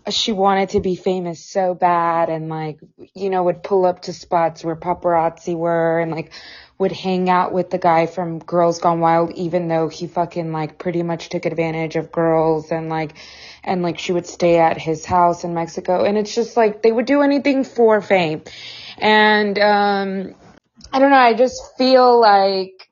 she 0.09 0.31
wanted 0.31 0.69
to 0.69 0.79
be 0.79 0.95
famous 0.95 1.43
so 1.43 1.73
bad 1.73 2.29
and 2.29 2.49
like 2.49 2.79
you 3.13 3.29
know 3.29 3.43
would 3.43 3.63
pull 3.63 3.85
up 3.85 4.03
to 4.03 4.13
spots 4.13 4.63
where 4.63 4.75
paparazzi 4.75 5.55
were 5.55 5.99
and 5.99 6.11
like 6.11 6.31
would 6.77 6.91
hang 6.91 7.29
out 7.29 7.53
with 7.53 7.69
the 7.69 7.77
guy 7.77 8.05
from 8.05 8.39
Girls 8.39 8.79
Gone 8.79 8.99
Wild 8.99 9.31
even 9.31 9.67
though 9.67 9.87
he 9.87 10.07
fucking 10.07 10.51
like 10.51 10.77
pretty 10.77 11.03
much 11.03 11.29
took 11.29 11.45
advantage 11.45 11.95
of 11.95 12.11
girls 12.11 12.71
and 12.71 12.89
like 12.89 13.13
and 13.63 13.81
like 13.81 13.97
she 13.97 14.11
would 14.11 14.27
stay 14.27 14.57
at 14.57 14.77
his 14.77 15.05
house 15.05 15.43
in 15.43 15.53
Mexico. 15.53 16.03
And 16.03 16.17
it's 16.17 16.35
just 16.35 16.57
like 16.57 16.81
they 16.81 16.91
would 16.91 17.05
do 17.05 17.21
anything 17.21 17.63
for 17.63 18.01
fame. 18.01 18.43
And 18.97 19.57
um 19.57 20.35
I 20.91 20.99
don't 20.99 21.11
know 21.11 21.17
I 21.17 21.33
just 21.33 21.77
feel 21.77 22.19
like 22.19 22.89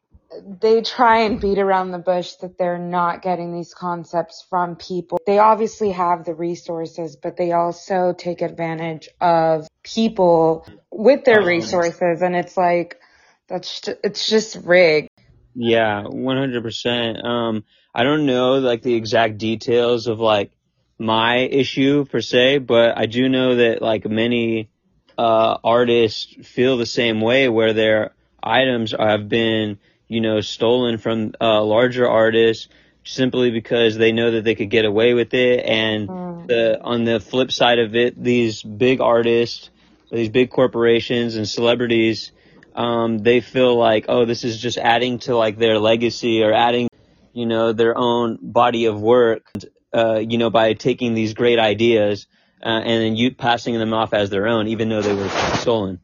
they 0.61 0.81
try 0.81 1.21
and 1.21 1.39
beat 1.39 1.59
around 1.59 1.91
the 1.91 1.97
bush 1.97 2.33
that 2.41 2.57
they're 2.57 2.77
not 2.77 3.21
getting 3.21 3.53
these 3.53 3.73
concepts 3.73 4.45
from 4.49 4.75
people. 4.75 5.19
They 5.25 5.39
obviously 5.39 5.91
have 5.91 6.25
the 6.25 6.33
resources, 6.33 7.15
but 7.15 7.37
they 7.37 7.51
also 7.51 8.13
take 8.17 8.41
advantage 8.41 9.09
of 9.21 9.67
people 9.83 10.67
with 10.91 11.25
their 11.25 11.43
resources. 11.43 12.21
And 12.21 12.35
it's 12.35 12.57
like, 12.57 12.99
that's, 13.47 13.81
ju- 13.81 13.97
it's 14.03 14.29
just 14.29 14.57
rigged. 14.63 15.09
Yeah, 15.55 16.03
100%. 16.05 17.25
Um, 17.25 17.63
I 17.93 18.03
don't 18.03 18.25
know 18.25 18.55
like 18.55 18.81
the 18.81 18.95
exact 18.95 19.37
details 19.37 20.07
of 20.07 20.19
like 20.19 20.51
my 20.97 21.37
issue 21.37 22.05
per 22.05 22.21
se, 22.21 22.59
but 22.59 22.97
I 22.97 23.05
do 23.05 23.29
know 23.29 23.55
that 23.55 23.81
like 23.81 24.05
many 24.05 24.69
uh, 25.17 25.57
artists 25.63 26.33
feel 26.47 26.77
the 26.77 26.85
same 26.85 27.21
way 27.21 27.49
where 27.49 27.73
their 27.73 28.13
items 28.41 28.93
have 28.97 29.29
been, 29.29 29.79
you 30.07 30.21
know, 30.21 30.41
stolen 30.41 30.97
from 30.97 31.33
uh, 31.39 31.63
larger 31.63 32.09
artists 32.09 32.67
simply 33.05 33.51
because 33.51 33.97
they 33.97 34.11
know 34.11 34.31
that 34.31 34.43
they 34.43 34.55
could 34.55 34.69
get 34.69 34.85
away 34.85 35.13
with 35.13 35.33
it. 35.33 35.65
And 35.65 36.07
mm. 36.07 36.47
the 36.47 36.81
on 36.81 37.03
the 37.03 37.19
flip 37.19 37.51
side 37.51 37.79
of 37.79 37.95
it, 37.95 38.21
these 38.21 38.63
big 38.63 39.01
artists, 39.01 39.69
these 40.11 40.29
big 40.29 40.49
corporations 40.49 41.35
and 41.35 41.47
celebrities, 41.47 42.31
um, 42.75 43.19
they 43.19 43.41
feel 43.41 43.75
like, 43.75 44.05
oh, 44.07 44.25
this 44.25 44.43
is 44.43 44.59
just 44.59 44.77
adding 44.77 45.19
to 45.19 45.35
like 45.35 45.57
their 45.57 45.79
legacy 45.79 46.43
or 46.43 46.53
adding, 46.53 46.89
you 47.33 47.45
know, 47.45 47.73
their 47.73 47.97
own 47.97 48.37
body 48.41 48.85
of 48.85 49.01
work 49.01 49.51
uh, 49.93 50.15
you 50.15 50.37
know, 50.37 50.49
by 50.49 50.73
taking 50.73 51.13
these 51.13 51.33
great 51.33 51.59
ideas 51.59 52.27
uh, 52.63 52.69
and 52.69 53.03
then 53.03 53.15
you 53.15 53.33
passing 53.35 53.77
them 53.77 53.93
off 53.93 54.13
as 54.13 54.29
their 54.29 54.47
own, 54.47 54.67
even 54.67 54.89
though 54.89 55.01
they 55.01 55.13
were 55.13 55.29
stolen. 55.57 55.99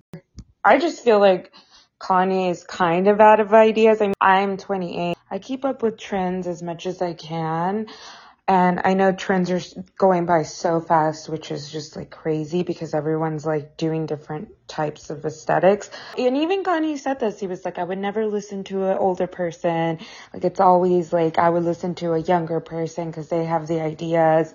I 0.64 0.78
just 0.78 1.04
feel 1.04 1.20
like 1.20 1.52
Kanye 2.00 2.50
is 2.52 2.64
kind 2.64 3.08
of 3.08 3.20
out 3.20 3.40
of 3.40 3.54
ideas. 3.54 4.02
I 4.02 4.08
mean, 4.08 4.14
I'm 4.22 4.58
28. 4.58 5.16
I 5.30 5.40
keep 5.40 5.66
up 5.66 5.84
with 5.84 5.98
trends 5.98 6.48
as 6.48 6.64
much 6.64 6.86
as 6.86 7.02
I 7.02 7.14
can. 7.14 7.88
And 8.50 8.82
I 8.84 8.96
know 8.96 9.12
trends 9.12 9.52
are 9.52 9.62
going 9.96 10.26
by 10.26 10.42
so 10.42 10.82
fast, 10.82 11.30
which 11.30 11.52
is 11.52 11.72
just 11.72 11.96
like 11.96 12.10
crazy 12.10 12.64
because 12.64 12.96
everyone's 12.96 13.46
like 13.46 13.78
doing 13.78 14.08
different 14.08 14.50
types 14.68 15.12
of 15.12 15.24
aesthetics. 15.24 15.92
And 16.18 16.36
even 16.36 16.64
Kanye 16.64 16.98
said 16.98 17.20
this. 17.20 17.40
He 17.40 17.46
was 17.46 17.64
like, 17.64 17.78
I 17.78 17.84
would 17.84 18.00
never 18.00 18.26
listen 18.26 18.64
to 18.66 18.86
an 18.86 18.98
older 18.98 19.28
person. 19.28 20.00
Like 20.34 20.44
it's 20.44 20.60
always 20.60 21.14
like 21.14 21.38
I 21.38 21.48
would 21.48 21.64
listen 21.64 21.94
to 21.96 22.14
a 22.14 22.20
younger 22.20 22.60
person 22.60 23.12
because 23.12 23.30
they 23.30 23.46
have 23.46 23.68
the 23.68 23.82
ideas. 23.82 24.52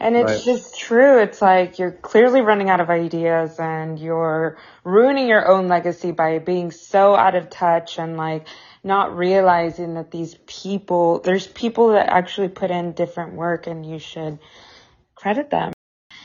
And 0.00 0.16
it's 0.16 0.32
right. 0.32 0.44
just 0.44 0.76
true. 0.80 1.20
It's 1.20 1.40
like 1.40 1.78
you're 1.78 1.92
clearly 1.92 2.40
running 2.40 2.68
out 2.68 2.80
of 2.80 2.90
ideas 2.90 3.60
and 3.60 3.96
you're 3.96 4.58
ruining 4.82 5.28
your 5.28 5.48
own 5.48 5.68
legacy 5.68 6.10
by 6.10 6.40
being 6.40 6.72
so 6.72 7.14
out 7.14 7.36
of 7.36 7.48
touch 7.48 8.00
and 8.00 8.16
like 8.16 8.48
not 8.86 9.16
realizing 9.16 9.94
that 9.94 10.10
these 10.10 10.36
people, 10.46 11.20
there's 11.20 11.46
people 11.46 11.88
that 11.88 12.08
actually 12.08 12.48
put 12.48 12.70
in 12.70 12.92
different 12.92 13.34
work 13.34 13.66
and 13.66 13.84
you 13.84 13.98
should 13.98 14.38
credit 15.14 15.50
them. 15.50 15.72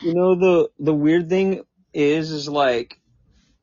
You 0.01 0.13
know, 0.13 0.35
the, 0.35 0.69
the 0.79 0.93
weird 0.93 1.27
thing 1.27 1.63
is, 1.93 2.31
is 2.31 2.47
like, 2.47 2.97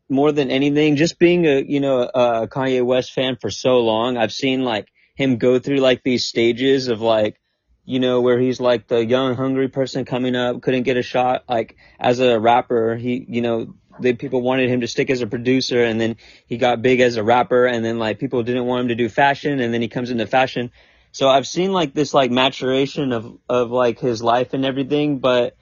more 0.09 0.33
than 0.33 0.51
anything, 0.51 0.97
just 0.97 1.19
being 1.19 1.47
a, 1.47 1.61
you 1.61 1.81
know, 1.81 2.01
a 2.01 2.49
Kanye 2.49 2.85
West 2.85 3.13
fan 3.13 3.37
for 3.37 3.51
so 3.51 3.81
long, 3.81 4.17
I've 4.17 4.33
seen 4.33 4.65
like 4.65 4.89
him 5.17 5.37
go 5.37 5.59
through 5.59 5.79
like 5.79 6.03
these 6.03 6.25
stages 6.25 6.89
of 6.89 7.01
like, 7.01 7.39
you 7.85 8.01
know, 8.01 8.21
where 8.21 8.39
he's 8.39 8.61
like 8.61 8.89
the 8.89 9.05
young, 9.05 9.35
hungry 9.35 9.69
person 9.69 10.05
coming 10.05 10.35
up, 10.35 10.63
couldn't 10.63 10.85
get 10.85 10.97
a 10.97 11.03
shot. 11.03 11.45
Like 11.49 11.77
as 12.01 12.21
a 12.21 12.39
rapper, 12.41 12.97
he, 12.97 13.25
you 13.29 13.43
know, 13.43 13.75
they 14.01 14.13
people 14.13 14.43
wanted 14.43 14.69
him 14.69 14.81
to 14.81 14.87
stick 14.87 15.11
as 15.11 15.21
a 15.21 15.27
producer 15.27 15.83
and 15.83 16.01
then 16.01 16.17
he 16.47 16.57
got 16.57 16.83
big 16.83 17.01
as 17.01 17.17
a 17.17 17.23
rapper 17.23 17.67
and 17.67 17.85
then 17.85 17.99
like 17.99 18.19
people 18.19 18.43
didn't 18.43 18.67
want 18.67 18.83
him 18.83 18.89
to 18.89 18.95
do 18.95 19.09
fashion 19.09 19.61
and 19.61 19.73
then 19.73 19.83
he 19.83 19.89
comes 19.89 20.11
into 20.11 20.27
fashion. 20.27 20.71
So 21.13 21.29
I've 21.29 21.47
seen 21.47 21.73
like 21.73 21.95
this 21.95 22.15
like 22.15 22.31
maturation 22.31 23.13
of 23.13 23.39
of 23.49 23.71
like 23.71 23.99
his 23.99 24.23
life 24.23 24.55
and 24.55 24.65
everything, 24.65 25.19
but 25.19 25.57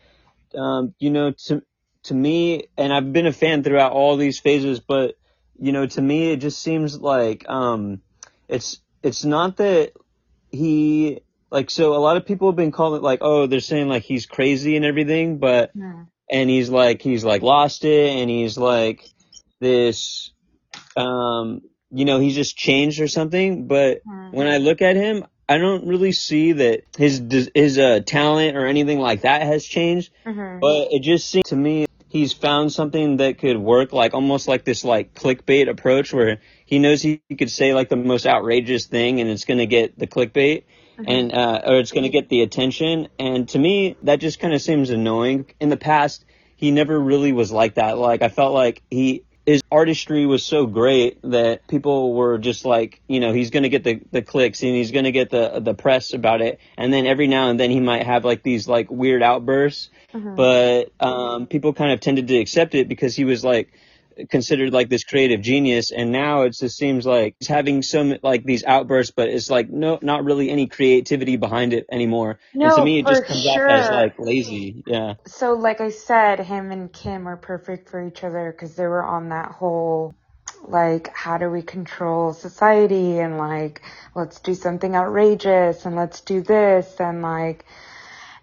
um 0.54 0.94
you 0.98 1.10
know 1.10 1.32
to 1.46 1.62
to 2.04 2.14
me 2.14 2.68
and 2.76 2.92
I've 2.92 3.12
been 3.12 3.26
a 3.26 3.32
fan 3.32 3.62
throughout 3.62 3.92
all 3.92 4.16
these 4.16 4.38
phases, 4.38 4.80
but 4.80 5.16
you 5.58 5.72
know 5.72 5.86
to 5.86 6.02
me 6.02 6.32
it 6.32 6.38
just 6.38 6.60
seems 6.60 7.00
like 7.00 7.48
um 7.48 8.00
it's 8.48 8.80
it's 9.02 9.24
not 9.24 9.58
that 9.58 9.92
he 10.50 11.20
like 11.50 11.70
so 11.70 11.94
a 11.94 11.98
lot 11.98 12.16
of 12.16 12.26
people 12.26 12.48
have 12.48 12.56
been 12.56 12.72
calling 12.72 13.00
it 13.00 13.04
like 13.04 13.20
oh 13.22 13.46
they're 13.46 13.60
saying 13.60 13.88
like 13.88 14.02
he's 14.02 14.26
crazy 14.26 14.76
and 14.76 14.84
everything, 14.84 15.38
but 15.38 15.70
yeah 15.74 16.04
and 16.30 16.50
he's 16.50 16.68
like 16.68 17.02
he's 17.02 17.24
like 17.24 17.42
lost 17.42 17.84
it 17.84 18.16
and 18.16 18.30
he's 18.30 18.58
like 18.58 19.08
this 19.60 20.32
um 20.96 21.62
you 21.90 22.04
know 22.04 22.18
he's 22.18 22.34
just 22.34 22.56
changed 22.56 23.00
or 23.00 23.08
something 23.08 23.66
but 23.66 24.04
mm-hmm. 24.04 24.36
when 24.36 24.46
i 24.46 24.58
look 24.58 24.82
at 24.82 24.96
him 24.96 25.24
i 25.48 25.58
don't 25.58 25.86
really 25.86 26.12
see 26.12 26.52
that 26.52 26.82
his 26.96 27.22
his 27.54 27.78
uh 27.78 28.00
talent 28.04 28.56
or 28.56 28.66
anything 28.66 28.98
like 28.98 29.22
that 29.22 29.42
has 29.42 29.64
changed 29.64 30.12
mm-hmm. 30.24 30.58
but 30.60 30.88
it 30.90 31.02
just 31.02 31.30
seems 31.30 31.48
to 31.48 31.56
me 31.56 31.86
he's 32.08 32.32
found 32.32 32.72
something 32.72 33.18
that 33.18 33.38
could 33.38 33.58
work 33.58 33.92
like 33.92 34.14
almost 34.14 34.48
like 34.48 34.64
this 34.64 34.84
like 34.84 35.14
clickbait 35.14 35.68
approach 35.68 36.12
where 36.12 36.38
he 36.64 36.78
knows 36.78 37.02
he, 37.02 37.20
he 37.28 37.36
could 37.36 37.50
say 37.50 37.74
like 37.74 37.88
the 37.88 37.96
most 37.96 38.26
outrageous 38.26 38.86
thing 38.86 39.20
and 39.20 39.28
it's 39.30 39.44
going 39.44 39.58
to 39.58 39.66
get 39.66 39.98
the 39.98 40.06
clickbait 40.06 40.64
mm-hmm. 40.98 41.04
and 41.08 41.32
uh, 41.32 41.62
or 41.66 41.78
it's 41.78 41.92
going 41.92 42.04
to 42.04 42.10
get 42.10 42.28
the 42.28 42.42
attention. 42.42 43.08
And 43.18 43.48
to 43.50 43.58
me, 43.58 43.96
that 44.02 44.16
just 44.20 44.40
kind 44.40 44.54
of 44.54 44.62
seems 44.62 44.90
annoying. 44.90 45.46
In 45.60 45.68
the 45.68 45.76
past, 45.76 46.24
he 46.56 46.70
never 46.70 46.98
really 46.98 47.32
was 47.32 47.52
like 47.52 47.74
that. 47.74 47.98
Like 47.98 48.22
I 48.22 48.28
felt 48.28 48.54
like 48.54 48.82
he 48.90 49.24
his 49.46 49.62
artistry 49.70 50.26
was 50.26 50.42
so 50.42 50.66
great 50.66 51.20
that 51.22 51.68
people 51.68 52.14
were 52.14 52.36
just 52.36 52.64
like, 52.64 53.00
you 53.06 53.20
know, 53.20 53.32
he's 53.32 53.50
gonna 53.50 53.68
get 53.68 53.84
the, 53.84 54.00
the 54.10 54.20
clicks 54.20 54.62
and 54.62 54.74
he's 54.74 54.90
gonna 54.90 55.12
get 55.12 55.30
the 55.30 55.60
the 55.60 55.72
press 55.74 56.12
about 56.12 56.40
it, 56.42 56.58
and 56.76 56.92
then 56.92 57.06
every 57.06 57.28
now 57.28 57.48
and 57.48 57.60
then 57.60 57.70
he 57.70 57.80
might 57.80 58.04
have 58.04 58.24
like 58.24 58.42
these 58.42 58.66
like 58.66 58.90
weird 58.90 59.22
outbursts, 59.22 59.90
mm-hmm. 60.12 60.34
but 60.34 60.92
um, 60.98 61.46
people 61.46 61.72
kind 61.72 61.92
of 61.92 62.00
tended 62.00 62.26
to 62.28 62.36
accept 62.36 62.74
it 62.74 62.88
because 62.88 63.14
he 63.14 63.24
was 63.24 63.44
like 63.44 63.72
considered 64.30 64.72
like 64.72 64.88
this 64.88 65.04
creative 65.04 65.40
genius 65.40 65.90
and 65.90 66.10
now 66.12 66.42
it 66.42 66.50
just 66.50 66.76
seems 66.76 67.06
like 67.06 67.36
he's 67.38 67.48
having 67.48 67.82
some 67.82 68.16
like 68.22 68.44
these 68.44 68.64
outbursts 68.64 69.12
but 69.14 69.28
it's 69.28 69.50
like 69.50 69.68
no 69.70 69.98
not 70.02 70.24
really 70.24 70.50
any 70.50 70.66
creativity 70.66 71.36
behind 71.36 71.72
it 71.72 71.86
anymore. 71.90 72.38
No, 72.54 72.66
and 72.66 72.76
to 72.76 72.84
me 72.84 73.00
it 73.00 73.06
just 73.06 73.24
comes 73.24 73.42
sure. 73.42 73.70
off 73.70 73.80
as 73.80 73.90
like 73.90 74.18
lazy. 74.18 74.82
Yeah. 74.86 75.14
So 75.26 75.54
like 75.54 75.80
i 75.80 75.90
said 75.90 76.40
him 76.40 76.72
and 76.72 76.92
kim 76.92 77.28
are 77.28 77.36
perfect 77.36 77.88
for 77.88 78.06
each 78.06 78.24
other 78.24 78.52
because 78.52 78.74
they 78.74 78.86
were 78.86 79.04
on 79.04 79.28
that 79.30 79.52
whole 79.52 80.14
like 80.68 81.14
how 81.14 81.38
do 81.38 81.50
we 81.50 81.62
control 81.62 82.32
society 82.32 83.18
and 83.18 83.38
like 83.38 83.82
let's 84.14 84.40
do 84.40 84.54
something 84.54 84.96
outrageous 84.96 85.84
and 85.84 85.96
let's 85.96 86.20
do 86.20 86.40
this 86.40 86.96
and 86.98 87.22
like 87.22 87.64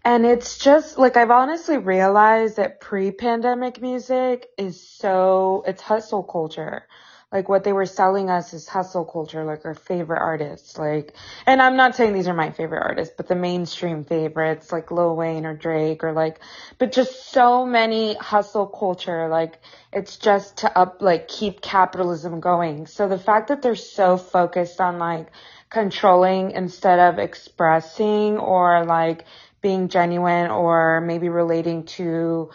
and 0.06 0.26
it's 0.26 0.58
just 0.58 0.98
like 0.98 1.18
I've 1.18 1.32
honestly 1.32 1.78
realized 1.78 2.58
that 2.58 2.82
pre-pandemic 2.82 3.82
music 3.82 4.50
is 4.58 4.82
so 4.82 5.64
it's 5.68 5.82
hustle 5.82 6.24
culture. 6.24 6.86
Like 7.32 7.50
what 7.50 7.64
they 7.64 7.74
were 7.74 7.88
selling 7.88 8.30
us 8.30 8.54
is 8.54 8.68
hustle 8.68 9.06
culture, 9.06 9.44
like 9.44 9.66
our 9.66 9.74
favorite 9.74 10.20
artists, 10.20 10.78
like, 10.78 11.16
and 11.48 11.64
I'm 11.64 11.76
not 11.76 11.96
saying 11.96 12.14
these 12.14 12.28
are 12.28 12.34
my 12.36 12.52
favorite 12.52 12.84
artists, 12.84 13.16
but 13.18 13.28
the 13.28 13.34
mainstream 13.34 14.04
favorites, 14.04 14.72
like 14.72 14.92
Lil 14.92 15.16
Wayne 15.16 15.48
or 15.48 15.56
Drake 15.56 16.04
or 16.04 16.12
like, 16.12 16.40
but 16.78 16.92
just 16.92 17.32
so 17.32 17.66
many 17.66 18.14
hustle 18.14 18.68
culture, 18.68 19.30
like, 19.30 19.60
it's 19.92 20.18
just 20.18 20.58
to 20.58 20.78
up, 20.78 21.02
like, 21.02 21.28
keep 21.28 21.62
capitalism 21.62 22.40
going. 22.40 22.86
So 22.86 23.08
the 23.10 23.18
fact 23.18 23.48
that 23.48 23.64
they're 23.64 23.76
so 23.76 24.18
focused 24.18 24.80
on 24.80 25.00
like 25.00 25.32
controlling 25.72 26.52
instead 26.52 27.00
of 27.00 27.18
expressing 27.18 28.38
or 28.38 28.86
like 28.86 29.26
being 29.64 29.88
genuine 29.88 30.52
or 30.52 31.02
maybe 31.02 31.30
relating 31.30 31.86
to 31.86 32.52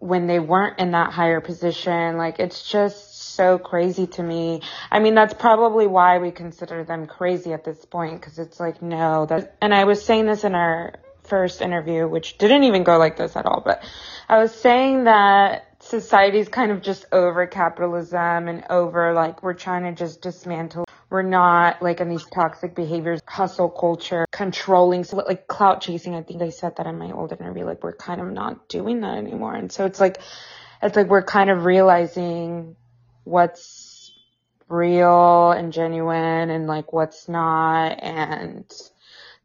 when 0.00 0.26
they 0.26 0.38
weren't 0.38 0.78
in 0.78 0.90
that 0.90 1.12
higher 1.12 1.40
position. 1.40 2.18
Like 2.18 2.38
it's 2.38 2.68
just 2.70 3.34
so 3.34 3.58
crazy 3.58 4.06
to 4.08 4.22
me. 4.22 4.60
I 4.90 4.98
mean, 4.98 5.14
that's 5.14 5.32
probably 5.32 5.86
why 5.86 6.18
we 6.18 6.32
consider 6.32 6.84
them 6.84 7.06
crazy 7.06 7.52
at 7.52 7.64
this 7.64 7.84
point 7.86 8.20
because 8.20 8.38
it's 8.38 8.60
like, 8.60 8.82
no, 8.82 9.24
that, 9.26 9.56
and 9.62 9.72
I 9.72 9.84
was 9.84 10.04
saying 10.04 10.26
this 10.26 10.44
in 10.44 10.54
our 10.54 10.94
first 11.22 11.62
interview, 11.62 12.08
which 12.08 12.38
didn't 12.38 12.64
even 12.64 12.82
go 12.84 12.98
like 12.98 13.16
this 13.16 13.36
at 13.36 13.46
all, 13.46 13.62
but 13.64 13.82
I 14.28 14.38
was 14.38 14.52
saying 14.52 15.04
that 15.04 15.76
society's 15.80 16.48
kind 16.48 16.72
of 16.72 16.82
just 16.82 17.06
over 17.12 17.46
capitalism 17.46 18.48
and 18.48 18.64
over 18.68 19.12
like 19.12 19.42
we're 19.42 19.54
trying 19.54 19.84
to 19.84 19.92
just 19.92 20.22
dismantle 20.22 20.87
we're 21.10 21.22
not 21.22 21.82
like 21.82 22.00
in 22.00 22.08
these 22.08 22.24
toxic 22.24 22.74
behaviors, 22.74 23.20
hustle 23.26 23.70
culture, 23.70 24.26
controlling, 24.30 25.04
so 25.04 25.16
like 25.16 25.46
clout 25.46 25.80
chasing. 25.80 26.14
I 26.14 26.22
think 26.22 26.42
I 26.42 26.50
said 26.50 26.76
that 26.76 26.86
in 26.86 26.98
my 26.98 27.12
old 27.12 27.32
interview. 27.32 27.64
Like 27.64 27.82
we're 27.82 27.96
kind 27.96 28.20
of 28.20 28.30
not 28.30 28.68
doing 28.68 29.00
that 29.00 29.16
anymore. 29.16 29.54
And 29.54 29.72
so 29.72 29.86
it's 29.86 30.00
like, 30.00 30.20
it's 30.82 30.96
like 30.96 31.08
we're 31.08 31.22
kind 31.22 31.48
of 31.50 31.64
realizing 31.64 32.76
what's 33.24 34.12
real 34.68 35.50
and 35.52 35.72
genuine 35.72 36.50
and 36.50 36.66
like 36.66 36.92
what's 36.92 37.28
not 37.28 38.02
and 38.02 38.70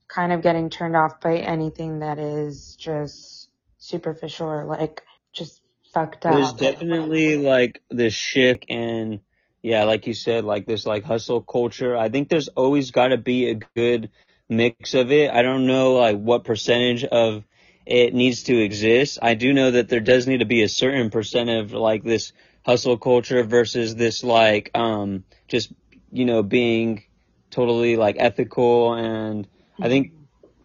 kind 0.09 0.33
of 0.33 0.41
getting 0.41 0.69
turned 0.69 0.95
off 0.95 1.21
by 1.21 1.37
anything 1.37 1.99
that 1.99 2.19
is 2.19 2.75
just 2.75 3.49
superficial 3.77 4.47
or 4.47 4.65
like 4.65 5.01
just 5.31 5.61
fucked 5.93 6.25
up. 6.25 6.33
There's 6.33 6.53
definitely 6.53 7.37
like 7.37 7.81
this 7.89 8.13
shift 8.13 8.65
in 8.67 9.21
yeah, 9.63 9.85
like 9.85 10.07
you 10.07 10.13
said, 10.13 10.45
like 10.45 10.67
this 10.67 10.85
like 10.87 11.05
hustle 11.05 11.41
culture. 11.41 11.97
I 11.97 12.09
think 12.09 12.29
there's 12.29 12.49
always 12.49 12.91
got 12.91 13.09
to 13.09 13.17
be 13.17 13.49
a 13.51 13.55
good 13.55 14.11
mix 14.49 14.93
of 14.93 15.11
it. 15.11 15.31
I 15.31 15.41
don't 15.41 15.65
know 15.67 15.93
like 15.93 16.17
what 16.17 16.43
percentage 16.45 17.03
of 17.05 17.43
it 17.85 18.13
needs 18.13 18.43
to 18.43 18.57
exist. 18.57 19.19
I 19.21 19.35
do 19.35 19.53
know 19.53 19.71
that 19.71 19.89
there 19.89 19.99
does 20.01 20.27
need 20.27 20.39
to 20.39 20.45
be 20.45 20.63
a 20.63 20.69
certain 20.69 21.09
percent 21.09 21.49
of 21.49 21.73
like 21.73 22.03
this 22.03 22.33
hustle 22.65 22.97
culture 22.97 23.43
versus 23.43 23.95
this 23.95 24.23
like 24.23 24.69
um 24.75 25.23
just 25.47 25.73
you 26.11 26.25
know 26.25 26.43
being 26.43 27.03
totally 27.51 27.95
like 27.97 28.15
ethical 28.19 28.93
and 28.93 29.47
I 29.81 29.89
think 29.89 30.13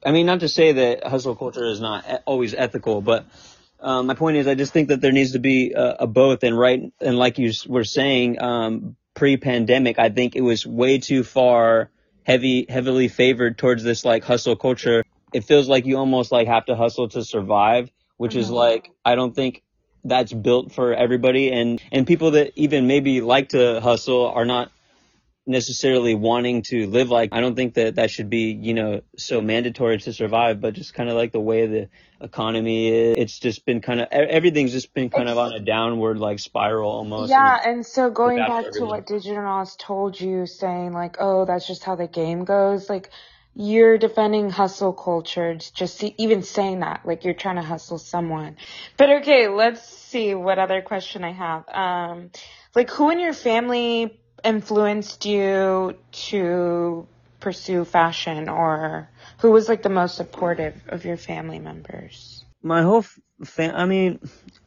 I 0.04 0.12
mean, 0.12 0.26
not 0.26 0.40
to 0.40 0.48
say 0.48 0.72
that 0.72 1.04
hustle 1.06 1.34
culture 1.36 1.64
is 1.64 1.80
not 1.80 2.04
always 2.26 2.54
ethical, 2.54 3.00
but 3.02 3.26
um, 3.80 4.06
my 4.06 4.14
point 4.14 4.36
is, 4.36 4.46
I 4.46 4.54
just 4.54 4.72
think 4.72 4.88
that 4.88 5.00
there 5.00 5.12
needs 5.12 5.32
to 5.32 5.38
be 5.38 5.72
a, 5.72 5.96
a 6.00 6.06
both. 6.06 6.42
And 6.42 6.58
right, 6.58 6.92
and 7.00 7.18
like 7.18 7.38
you 7.38 7.52
were 7.66 7.84
saying, 7.84 8.40
um, 8.40 8.96
pre-pandemic, 9.14 9.98
I 9.98 10.10
think 10.10 10.36
it 10.36 10.40
was 10.40 10.66
way 10.66 10.98
too 10.98 11.24
far 11.24 11.90
heavy, 12.24 12.66
heavily 12.68 13.08
favored 13.08 13.58
towards 13.58 13.82
this 13.82 14.04
like 14.04 14.24
hustle 14.24 14.56
culture. 14.56 15.04
It 15.32 15.44
feels 15.44 15.68
like 15.68 15.86
you 15.86 15.96
almost 15.98 16.32
like 16.32 16.46
have 16.46 16.66
to 16.66 16.76
hustle 16.76 17.08
to 17.10 17.24
survive, 17.24 17.90
which 18.16 18.36
is 18.36 18.48
Mhm. 18.48 18.54
like 18.54 18.90
I 19.04 19.14
don't 19.14 19.34
think 19.34 19.62
that's 20.04 20.32
built 20.32 20.72
for 20.72 20.94
everybody. 20.94 21.50
And 21.50 21.82
and 21.90 22.06
people 22.06 22.32
that 22.32 22.52
even 22.56 22.86
maybe 22.86 23.20
like 23.20 23.50
to 23.50 23.80
hustle 23.80 24.26
are 24.28 24.44
not 24.44 24.70
necessarily 25.48 26.14
wanting 26.14 26.62
to 26.62 26.86
live 26.86 27.10
like 27.10 27.30
I 27.32 27.40
don't 27.40 27.56
think 27.56 27.74
that 27.74 27.96
that 27.96 28.10
should 28.10 28.30
be 28.30 28.52
you 28.52 28.74
know 28.74 29.00
so 29.16 29.40
mandatory 29.40 29.98
to 29.98 30.12
survive 30.12 30.60
but 30.60 30.74
just 30.74 30.94
kind 30.94 31.08
of 31.08 31.16
like 31.16 31.32
the 31.32 31.40
way 31.40 31.66
the 31.66 31.88
economy 32.20 32.88
is 32.88 33.16
it's 33.18 33.38
just 33.38 33.64
been 33.64 33.80
kind 33.80 34.00
of 34.00 34.08
everything's 34.12 34.72
just 34.72 34.92
been 34.94 35.10
kind 35.10 35.28
of 35.28 35.38
on 35.38 35.52
a 35.52 35.60
downward 35.60 36.18
like 36.18 36.38
spiral 36.38 36.90
almost 36.90 37.30
yeah, 37.30 37.60
and 37.64 37.84
so 37.84 38.10
going 38.10 38.38
back 38.38 38.70
to 38.72 38.86
what 38.86 39.06
Digital 39.06 39.42
Nas 39.42 39.76
told 39.76 40.20
you, 40.20 40.46
saying 40.46 40.92
like, 40.92 41.16
oh, 41.20 41.44
that's 41.44 41.66
just 41.66 41.84
how 41.84 41.96
the 41.96 42.06
game 42.08 42.44
goes. 42.44 42.88
Like, 42.88 43.10
you're 43.54 43.98
defending 43.98 44.50
hustle 44.50 44.92
culture. 44.92 45.54
Just 45.56 45.98
see, 45.98 46.14
even 46.18 46.42
saying 46.42 46.80
that, 46.80 47.02
like 47.04 47.24
you're 47.24 47.34
trying 47.34 47.56
to 47.56 47.62
hustle 47.62 47.98
someone. 47.98 48.56
But 48.96 49.10
okay, 49.22 49.48
let's 49.48 49.82
see 49.82 50.34
what 50.34 50.58
other 50.58 50.82
question 50.82 51.24
I 51.24 51.32
have. 51.32 51.68
Um, 51.68 52.30
like 52.74 52.90
who 52.90 53.10
in 53.10 53.18
your 53.20 53.34
family 53.34 54.20
influenced 54.44 55.26
you 55.26 55.96
to 56.12 57.06
pursue 57.40 57.84
fashion, 57.84 58.48
or 58.48 59.08
who 59.38 59.50
was 59.52 59.68
like 59.68 59.82
the 59.82 59.88
most 59.90 60.16
supportive 60.16 60.74
of 60.88 61.04
your 61.04 61.16
family 61.16 61.58
members, 61.60 62.44
my 62.62 62.82
whole 62.82 63.00
f- 63.00 63.20
fam 63.44 63.74
I 63.74 63.86
mean 63.86 64.20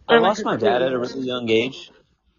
I 0.08 0.18
lost 0.18 0.46
my 0.46 0.58
dad 0.58 0.82
at 0.82 0.94
a 0.94 1.00
really 1.00 1.26
young 1.26 1.50
age. 1.50 1.92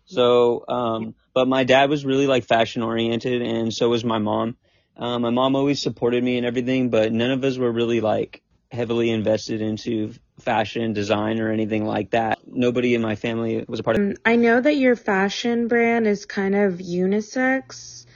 So 0.06 0.64
um 0.68 1.14
but 1.34 1.48
my 1.48 1.64
dad 1.64 1.90
was 1.90 2.04
really 2.04 2.26
like 2.26 2.44
fashion 2.44 2.82
oriented 2.82 3.42
and 3.42 3.72
so 3.72 3.88
was 3.88 4.04
my 4.04 4.18
mom. 4.18 4.56
Um 4.96 5.22
my 5.22 5.30
mom 5.30 5.56
always 5.56 5.82
supported 5.82 6.22
me 6.24 6.38
and 6.38 6.46
everything 6.46 6.90
but 6.90 7.12
none 7.12 7.30
of 7.32 7.44
us 7.44 7.58
were 7.58 7.72
really 7.72 8.00
like 8.00 8.42
heavily 8.70 9.10
invested 9.10 9.60
into 9.62 10.14
fashion 10.40 10.92
design 10.92 11.40
or 11.40 11.50
anything 11.50 11.84
like 11.84 12.10
that 12.10 12.38
nobody 12.46 12.94
in 12.94 13.02
my 13.02 13.14
family 13.14 13.64
was 13.68 13.80
a 13.80 13.82
part 13.82 13.96
of 13.96 14.02
Um, 14.02 14.14
I 14.24 14.36
know 14.36 14.60
that 14.60 14.74
your 14.74 14.96
fashion 14.96 15.68
brand 15.68 16.06
is 16.06 16.26
kind 16.26 16.54
of 16.54 16.74
unisex, 16.74 18.06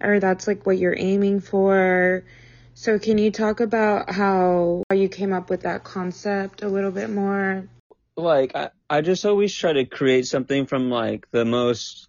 or 0.00 0.18
that's 0.18 0.46
like 0.46 0.66
what 0.66 0.78
you're 0.78 0.98
aiming 0.98 1.40
for. 1.40 2.24
So 2.74 2.98
can 2.98 3.18
you 3.18 3.30
talk 3.30 3.60
about 3.60 4.10
how 4.10 4.82
how 4.90 4.96
you 4.96 5.08
came 5.08 5.32
up 5.32 5.48
with 5.48 5.62
that 5.62 5.84
concept 5.84 6.62
a 6.62 6.68
little 6.68 6.90
bit 6.90 7.10
more? 7.10 7.68
like 8.16 8.56
I, 8.56 8.70
I 8.88 9.00
just 9.02 9.24
always 9.24 9.54
try 9.54 9.74
to 9.74 9.84
create 9.84 10.26
something 10.26 10.66
from 10.66 10.90
like 10.90 11.30
the 11.30 11.44
most 11.44 12.08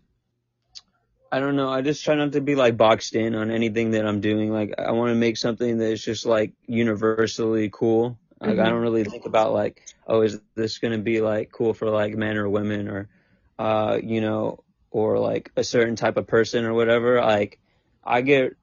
I 1.30 1.40
don't 1.40 1.58
know, 1.58 1.70
I 1.70 1.82
just 1.82 2.06
try 2.06 2.16
not 2.16 2.32
to 2.34 2.42
be 2.42 2.56
like 2.56 2.78
boxed 2.78 3.14
in 3.14 3.36
on 3.36 3.52
anything 3.52 3.92
that 3.92 4.06
I'm 4.06 4.22
doing. 4.22 4.52
Like 4.52 4.76
I 4.78 4.92
want 4.92 5.12
to 5.12 5.16
make 5.16 5.36
something 5.36 5.78
that's 5.78 6.02
just 6.02 6.26
like 6.26 6.54
universally 6.68 7.70
cool. 7.72 8.18
Like 8.42 8.60
I 8.60 8.70
hmm 8.70 8.70
don't 8.70 8.82
really 8.82 9.04
think 9.06 9.26
about 9.26 9.54
like, 9.54 9.82
oh, 10.08 10.22
is 10.22 10.40
this 10.56 10.80
gonna 10.80 10.98
be 11.00 11.22
like 11.22 11.52
cool 11.52 11.74
for 11.74 11.90
like 11.90 12.16
men 12.16 12.38
or 12.38 12.50
women 12.50 12.88
or 12.88 13.10
uh, 13.60 14.00
you 14.02 14.22
know, 14.22 14.64
or 14.92 15.20
like 15.20 15.52
a 15.56 15.64
certain 15.64 15.96
type 15.96 16.18
of 16.18 16.28
person 16.28 16.66
or 16.66 16.74
whatever. 16.74 17.22
Like 17.22 17.60
I 18.04 18.22
get 18.22 18.54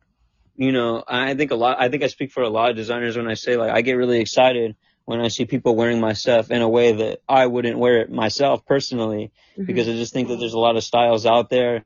you 0.56 0.72
know, 0.72 1.02
I 1.08 1.34
think 1.34 1.50
a 1.50 1.56
lot, 1.56 1.80
I 1.80 1.88
think 1.88 2.02
I 2.02 2.08
speak 2.08 2.32
for 2.32 2.42
a 2.42 2.48
lot 2.50 2.70
of 2.70 2.76
designers 2.76 3.16
when 3.16 3.28
I 3.28 3.34
say 3.34 3.56
like, 3.56 3.72
I 3.72 3.82
get 3.82 3.94
really 3.94 4.20
excited 4.20 4.76
when 5.04 5.20
I 5.20 5.28
see 5.28 5.46
people 5.46 5.76
wearing 5.76 6.00
my 6.00 6.12
stuff 6.14 6.50
in 6.50 6.62
a 6.62 6.68
way 6.68 6.92
that 6.92 7.20
I 7.28 7.46
wouldn't 7.46 7.78
wear 7.78 8.00
it 8.00 8.10
myself 8.10 8.64
personally, 8.66 9.32
because 9.66 9.86
hmm 9.86 9.88
I 9.88 9.92
just 9.92 10.12
think 10.12 10.28
that 10.28 10.36
there's 10.38 10.54
a 10.54 10.58
lot 10.58 10.76
of 10.76 10.84
styles 10.84 11.26
out 11.26 11.50
there 11.50 11.84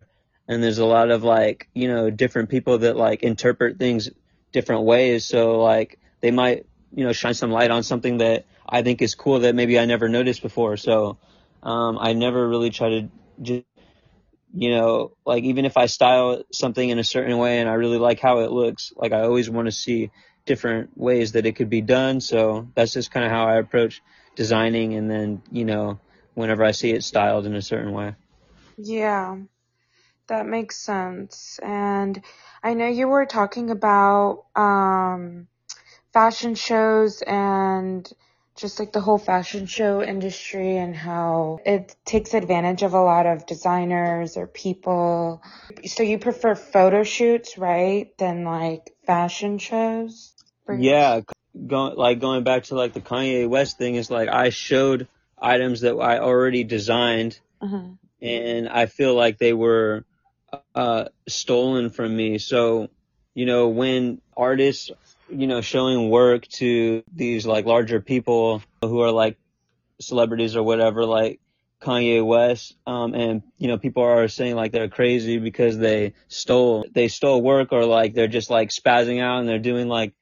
and 0.48 0.62
there's 0.62 0.78
a 0.78 0.86
lot 0.86 1.10
of 1.10 1.24
like, 1.24 1.68
you 1.74 1.88
know, 1.88 2.10
different 2.10 2.50
people 2.50 2.78
that 2.78 2.96
like 2.96 3.22
interpret 3.22 3.78
things 3.78 4.10
different 4.52 4.84
ways. 4.84 5.26
So 5.26 5.60
like 5.60 5.98
they 6.20 6.30
might, 6.30 6.66
you 6.94 7.04
know, 7.04 7.12
shine 7.12 7.34
some 7.34 7.50
light 7.50 7.70
on 7.70 7.82
something 7.82 8.18
that 8.18 8.46
I 8.68 8.82
think 8.82 9.02
is 9.02 9.14
cool 9.14 9.40
that 9.40 9.54
maybe 9.54 9.78
I 9.78 9.86
never 9.86 10.08
noticed 10.08 10.42
before. 10.42 10.76
So, 10.76 11.18
um, 11.62 11.98
I 12.00 12.12
never 12.14 12.48
really 12.48 12.70
try 12.70 12.90
to 12.90 13.08
just 13.42 13.64
you 14.54 14.70
know, 14.70 15.12
like 15.26 15.44
even 15.44 15.64
if 15.64 15.76
I 15.76 15.86
style 15.86 16.42
something 16.52 16.88
in 16.88 16.98
a 16.98 17.04
certain 17.04 17.38
way 17.38 17.60
and 17.60 17.68
I 17.68 17.74
really 17.74 17.98
like 17.98 18.20
how 18.20 18.40
it 18.40 18.50
looks, 18.50 18.92
like 18.96 19.12
I 19.12 19.22
always 19.22 19.50
want 19.50 19.66
to 19.66 19.72
see 19.72 20.10
different 20.46 20.96
ways 20.96 21.32
that 21.32 21.46
it 21.46 21.56
could 21.56 21.70
be 21.70 21.82
done. 21.82 22.20
So 22.20 22.68
that's 22.74 22.92
just 22.94 23.10
kind 23.10 23.26
of 23.26 23.32
how 23.32 23.46
I 23.46 23.56
approach 23.58 24.02
designing. 24.36 24.94
And 24.94 25.10
then, 25.10 25.42
you 25.52 25.64
know, 25.64 26.00
whenever 26.34 26.64
I 26.64 26.72
see 26.72 26.90
it 26.92 27.04
styled 27.04 27.46
in 27.46 27.54
a 27.54 27.62
certain 27.62 27.92
way. 27.92 28.14
Yeah, 28.78 29.38
that 30.28 30.46
makes 30.46 30.76
sense. 30.76 31.58
And 31.62 32.22
I 32.62 32.74
know 32.74 32.88
you 32.88 33.08
were 33.08 33.26
talking 33.26 33.70
about 33.70 34.46
um 34.56 35.48
fashion 36.18 36.56
shows 36.56 37.22
and 37.22 38.10
just 38.56 38.80
like 38.80 38.92
the 38.92 39.00
whole 39.00 39.18
fashion 39.18 39.66
show 39.66 40.02
industry 40.02 40.76
and 40.76 40.96
how 40.96 41.60
it 41.64 41.94
takes 42.04 42.34
advantage 42.34 42.82
of 42.82 42.94
a 42.94 43.00
lot 43.02 43.26
of 43.26 43.46
designers 43.46 44.36
or 44.36 44.48
people. 44.48 45.42
So 45.86 46.02
you 46.02 46.18
prefer 46.18 46.56
photo 46.56 47.04
shoots, 47.04 47.58
right? 47.58 48.16
Than 48.18 48.44
like 48.44 48.96
fashion 49.06 49.58
shows 49.58 50.34
Yeah. 50.68 51.22
Going, 51.66 51.96
like 51.96 52.20
going 52.20 52.44
back 52.44 52.64
to 52.64 52.76
like 52.76 52.94
the 52.94 53.00
Kanye 53.02 53.48
West 53.48 53.78
thing 53.78 53.96
is 53.96 54.10
like 54.10 54.28
I 54.28 54.50
showed 54.50 55.08
items 55.38 55.82
that 55.82 55.94
I 55.96 56.18
already 56.20 56.64
designed 56.64 57.40
uh 57.62 57.88
and 58.22 58.68
I 58.68 58.86
feel 58.86 59.14
like 59.14 59.38
they 59.38 59.54
were 59.54 60.04
uh, 60.74 61.06
stolen 61.28 61.90
from 61.90 62.16
me. 62.16 62.38
So, 62.38 62.88
you 63.34 63.46
know, 63.46 63.68
when 63.68 64.20
artists, 64.36 64.90
you 65.30 65.46
know, 65.46 65.60
showing 65.60 66.10
work 66.10 66.46
to 66.48 67.02
these 67.12 67.46
like 67.46 67.66
larger 67.66 68.00
people 68.00 68.62
who 68.82 69.00
are 69.00 69.10
like 69.10 69.36
celebrities 70.00 70.56
or 70.56 70.62
whatever, 70.62 71.04
like 71.04 71.40
Kanye 71.80 72.24
West, 72.24 72.76
um, 72.86 73.14
and 73.14 73.42
you 73.56 73.68
know, 73.68 73.78
people 73.78 74.02
are 74.02 74.28
saying 74.28 74.56
like 74.56 74.72
they're 74.72 74.88
crazy 74.88 75.38
because 75.38 75.78
they 75.78 76.14
stole, 76.28 76.84
they 76.92 77.08
stole 77.08 77.40
work 77.40 77.72
or 77.72 77.84
like 77.84 78.14
they're 78.14 78.28
just 78.28 78.50
like 78.50 78.70
spazzing 78.70 79.20
out 79.22 79.40
and 79.40 79.48
they're 79.48 79.58
doing 79.58 79.88
like 79.88 80.14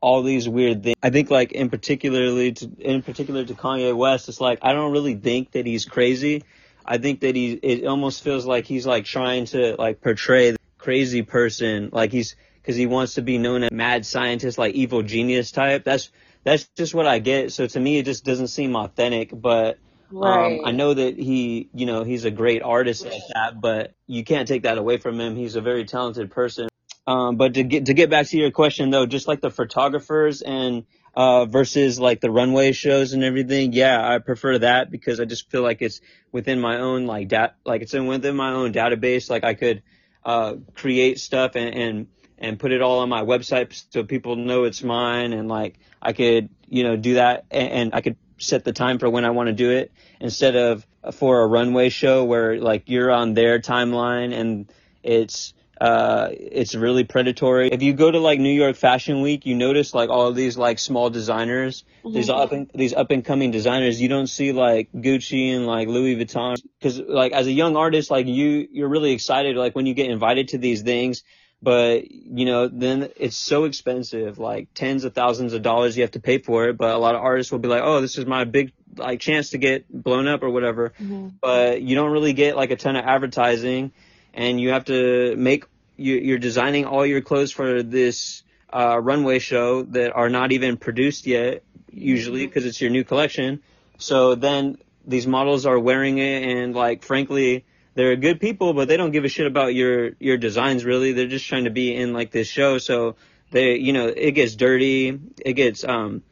all 0.00 0.22
these 0.22 0.48
weird 0.48 0.82
things. 0.82 0.96
I 1.02 1.10
think 1.10 1.30
like 1.30 1.52
in 1.52 1.70
particularly 1.70 2.52
to, 2.52 2.70
in 2.78 3.02
particular 3.02 3.44
to 3.44 3.54
Kanye 3.54 3.96
West, 3.96 4.28
it's 4.28 4.40
like 4.40 4.58
I 4.62 4.72
don't 4.72 4.92
really 4.92 5.14
think 5.14 5.52
that 5.52 5.66
he's 5.66 5.84
crazy. 5.84 6.44
I 6.84 6.98
think 6.98 7.20
that 7.20 7.34
he 7.34 7.52
it 7.52 7.86
almost 7.86 8.22
feels 8.22 8.44
like 8.44 8.66
he's 8.66 8.86
like 8.86 9.04
trying 9.04 9.46
to 9.46 9.76
like 9.78 10.02
portray 10.02 10.50
the 10.50 10.58
crazy 10.78 11.22
person, 11.22 11.88
like 11.92 12.12
he's 12.12 12.36
because 12.64 12.76
he 12.76 12.86
wants 12.86 13.14
to 13.14 13.22
be 13.22 13.36
known 13.36 13.62
as 13.62 13.70
mad 13.70 14.06
scientist, 14.06 14.56
like 14.56 14.74
evil 14.74 15.02
genius 15.02 15.52
type. 15.52 15.84
That's 15.84 16.10
that's 16.44 16.66
just 16.76 16.94
what 16.94 17.06
I 17.06 17.18
get. 17.18 17.52
So 17.52 17.66
to 17.66 17.78
me, 17.78 17.98
it 17.98 18.04
just 18.06 18.24
doesn't 18.24 18.48
seem 18.48 18.74
authentic. 18.74 19.30
But 19.32 19.78
um, 20.10 20.60
I 20.64 20.72
know 20.72 20.94
that 20.94 21.18
he, 21.18 21.68
you 21.74 21.84
know, 21.84 22.04
he's 22.04 22.24
a 22.24 22.30
great 22.30 22.62
artist 22.62 23.04
like 23.04 23.22
that. 23.34 23.60
But 23.60 23.94
you 24.06 24.24
can't 24.24 24.48
take 24.48 24.62
that 24.62 24.78
away 24.78 24.96
from 24.96 25.20
him. 25.20 25.36
He's 25.36 25.56
a 25.56 25.60
very 25.60 25.84
talented 25.84 26.30
person. 26.30 26.68
Um, 27.06 27.36
but 27.36 27.52
to 27.54 27.64
get 27.64 27.86
to 27.86 27.94
get 27.94 28.08
back 28.08 28.28
to 28.28 28.38
your 28.38 28.50
question 28.50 28.88
though, 28.88 29.04
just 29.04 29.28
like 29.28 29.42
the 29.42 29.50
photographers 29.50 30.40
and 30.40 30.86
uh, 31.14 31.44
versus 31.44 32.00
like 32.00 32.22
the 32.22 32.30
runway 32.30 32.72
shows 32.72 33.12
and 33.12 33.22
everything, 33.22 33.74
yeah, 33.74 34.00
I 34.02 34.18
prefer 34.20 34.58
that 34.60 34.90
because 34.90 35.20
I 35.20 35.26
just 35.26 35.50
feel 35.50 35.60
like 35.60 35.82
it's 35.82 36.00
within 36.32 36.60
my 36.60 36.78
own 36.78 37.04
like 37.04 37.28
dat 37.28 37.56
like 37.66 37.82
it's 37.82 37.92
in 37.92 38.06
within 38.06 38.36
my 38.36 38.52
own 38.52 38.72
database. 38.72 39.28
Like 39.28 39.44
I 39.44 39.52
could 39.52 39.82
uh, 40.24 40.54
create 40.74 41.20
stuff 41.20 41.56
and, 41.56 41.74
and 41.74 42.06
and 42.38 42.58
put 42.58 42.72
it 42.72 42.82
all 42.82 43.00
on 43.00 43.08
my 43.08 43.22
website 43.22 43.84
so 43.90 44.04
people 44.04 44.36
know 44.36 44.64
it's 44.64 44.82
mine 44.82 45.32
and 45.32 45.48
like 45.48 45.78
I 46.02 46.12
could 46.12 46.48
you 46.68 46.82
know 46.84 46.96
do 46.96 47.14
that 47.14 47.44
and, 47.50 47.70
and 47.70 47.94
I 47.94 48.00
could 48.00 48.16
set 48.38 48.64
the 48.64 48.72
time 48.72 48.98
for 48.98 49.08
when 49.08 49.24
I 49.24 49.30
want 49.30 49.48
to 49.48 49.52
do 49.52 49.70
it 49.70 49.92
instead 50.20 50.56
of 50.56 50.86
for 51.12 51.42
a 51.42 51.46
runway 51.46 51.88
show 51.88 52.24
where 52.24 52.58
like 52.60 52.84
you're 52.86 53.10
on 53.10 53.34
their 53.34 53.60
timeline 53.60 54.34
and 54.34 54.72
it's 55.02 55.54
uh 55.80 56.28
it's 56.32 56.74
really 56.74 57.04
predatory. 57.04 57.68
If 57.68 57.82
you 57.82 57.92
go 57.92 58.10
to 58.10 58.18
like 58.18 58.38
New 58.38 58.52
York 58.52 58.76
Fashion 58.76 59.20
Week, 59.22 59.44
you 59.44 59.54
notice 59.54 59.92
like 59.94 60.08
all 60.08 60.28
of 60.28 60.36
these 60.36 60.56
like 60.56 60.78
small 60.78 61.10
designers, 61.10 61.84
these 62.12 62.28
hmm 62.28 62.30
up 62.30 62.52
and 62.52 62.70
these 62.74 62.94
up 62.94 63.10
and 63.10 63.24
coming 63.24 63.50
designers. 63.50 64.00
You 64.00 64.08
don't 64.08 64.28
see 64.28 64.52
like 64.52 64.90
Gucci 64.92 65.54
and 65.54 65.66
like 65.66 65.88
Louis 65.88 66.16
Vuitton 66.16 66.56
because 66.78 66.98
like 67.00 67.32
as 67.32 67.46
a 67.46 67.52
young 67.52 67.76
artist, 67.76 68.10
like 68.10 68.26
you 68.26 68.68
you're 68.70 68.88
really 68.88 69.12
excited 69.12 69.56
like 69.56 69.74
when 69.74 69.86
you 69.86 69.94
get 69.94 70.10
invited 70.10 70.48
to 70.48 70.58
these 70.58 70.82
things. 70.82 71.22
But 71.64 72.10
you 72.10 72.44
know, 72.44 72.68
then 72.68 73.08
it's 73.16 73.36
so 73.36 73.64
expensive, 73.64 74.38
like 74.38 74.68
tens 74.74 75.04
of 75.04 75.14
thousands 75.14 75.54
of 75.54 75.62
dollars 75.62 75.96
you 75.96 76.02
have 76.02 76.12
to 76.12 76.20
pay 76.20 76.38
for 76.38 76.68
it. 76.68 76.76
But 76.76 76.94
a 76.94 76.98
lot 76.98 77.14
of 77.14 77.22
artists 77.22 77.50
will 77.50 77.58
be 77.58 77.68
like, 77.68 77.82
"Oh, 77.82 78.00
this 78.00 78.18
is 78.18 78.26
my 78.26 78.44
big 78.44 78.72
like 78.96 79.20
chance 79.20 79.50
to 79.50 79.58
get 79.58 79.90
blown 79.90 80.28
up 80.28 80.42
or 80.42 80.50
whatever." 80.50 80.92
hmm 80.98 81.28
but 81.40 81.82
you 81.82 81.94
don't 81.94 82.10
really 82.10 82.32
get 82.32 82.56
like 82.56 82.70
a 82.70 82.76
ton 82.76 82.96
of 82.96 83.04
advertising 83.04 83.92
and 84.32 84.58
you 84.58 84.70
have 84.70 84.86
to 84.86 85.36
make 85.36 85.64
you, 85.96 86.14
you're 86.16 86.38
designing 86.38 86.86
all 86.86 87.04
your 87.04 87.20
clothes 87.20 87.52
for 87.52 87.82
this 87.82 88.42
uh, 88.72 88.98
runway 88.98 89.38
show 89.38 89.82
that 89.82 90.12
are 90.12 90.28
not 90.28 90.52
even 90.52 90.76
produced 90.76 91.26
yet, 91.26 91.62
usually 91.90 92.46
because 92.46 92.66
it's 92.66 92.80
your 92.80 92.90
new 92.90 93.04
collection. 93.04 93.62
So 93.98 94.34
then 94.34 94.78
these 95.06 95.26
models 95.26 95.66
are 95.66 95.78
wearing 95.78 96.18
it, 96.18 96.42
and 96.42 96.74
like 96.74 97.04
frankly, 97.04 97.64
they're 97.94 98.16
good 98.16 98.40
people, 98.40 98.74
but 98.74 98.88
they 98.88 98.96
don't 98.96 99.12
give 99.12 99.24
a 99.24 99.28
shit 99.28 99.46
about 99.46 99.74
your 99.74 100.12
your 100.18 100.36
designs 100.36 100.84
really. 100.84 101.12
They're 101.12 101.26
just 101.26 101.46
trying 101.46 101.64
to 101.64 101.70
be 101.70 101.94
in 101.94 102.12
like 102.12 102.30
this 102.30 102.48
show, 102.48 102.78
so 102.78 103.16
they 103.50 103.76
you 103.76 103.92
know 103.92 104.06
it 104.08 104.32
gets 104.32 104.56
dirty, 104.56 105.18
it 105.44 105.52
gets 105.54 105.84
um 105.84 106.22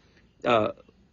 uh 0.44 0.72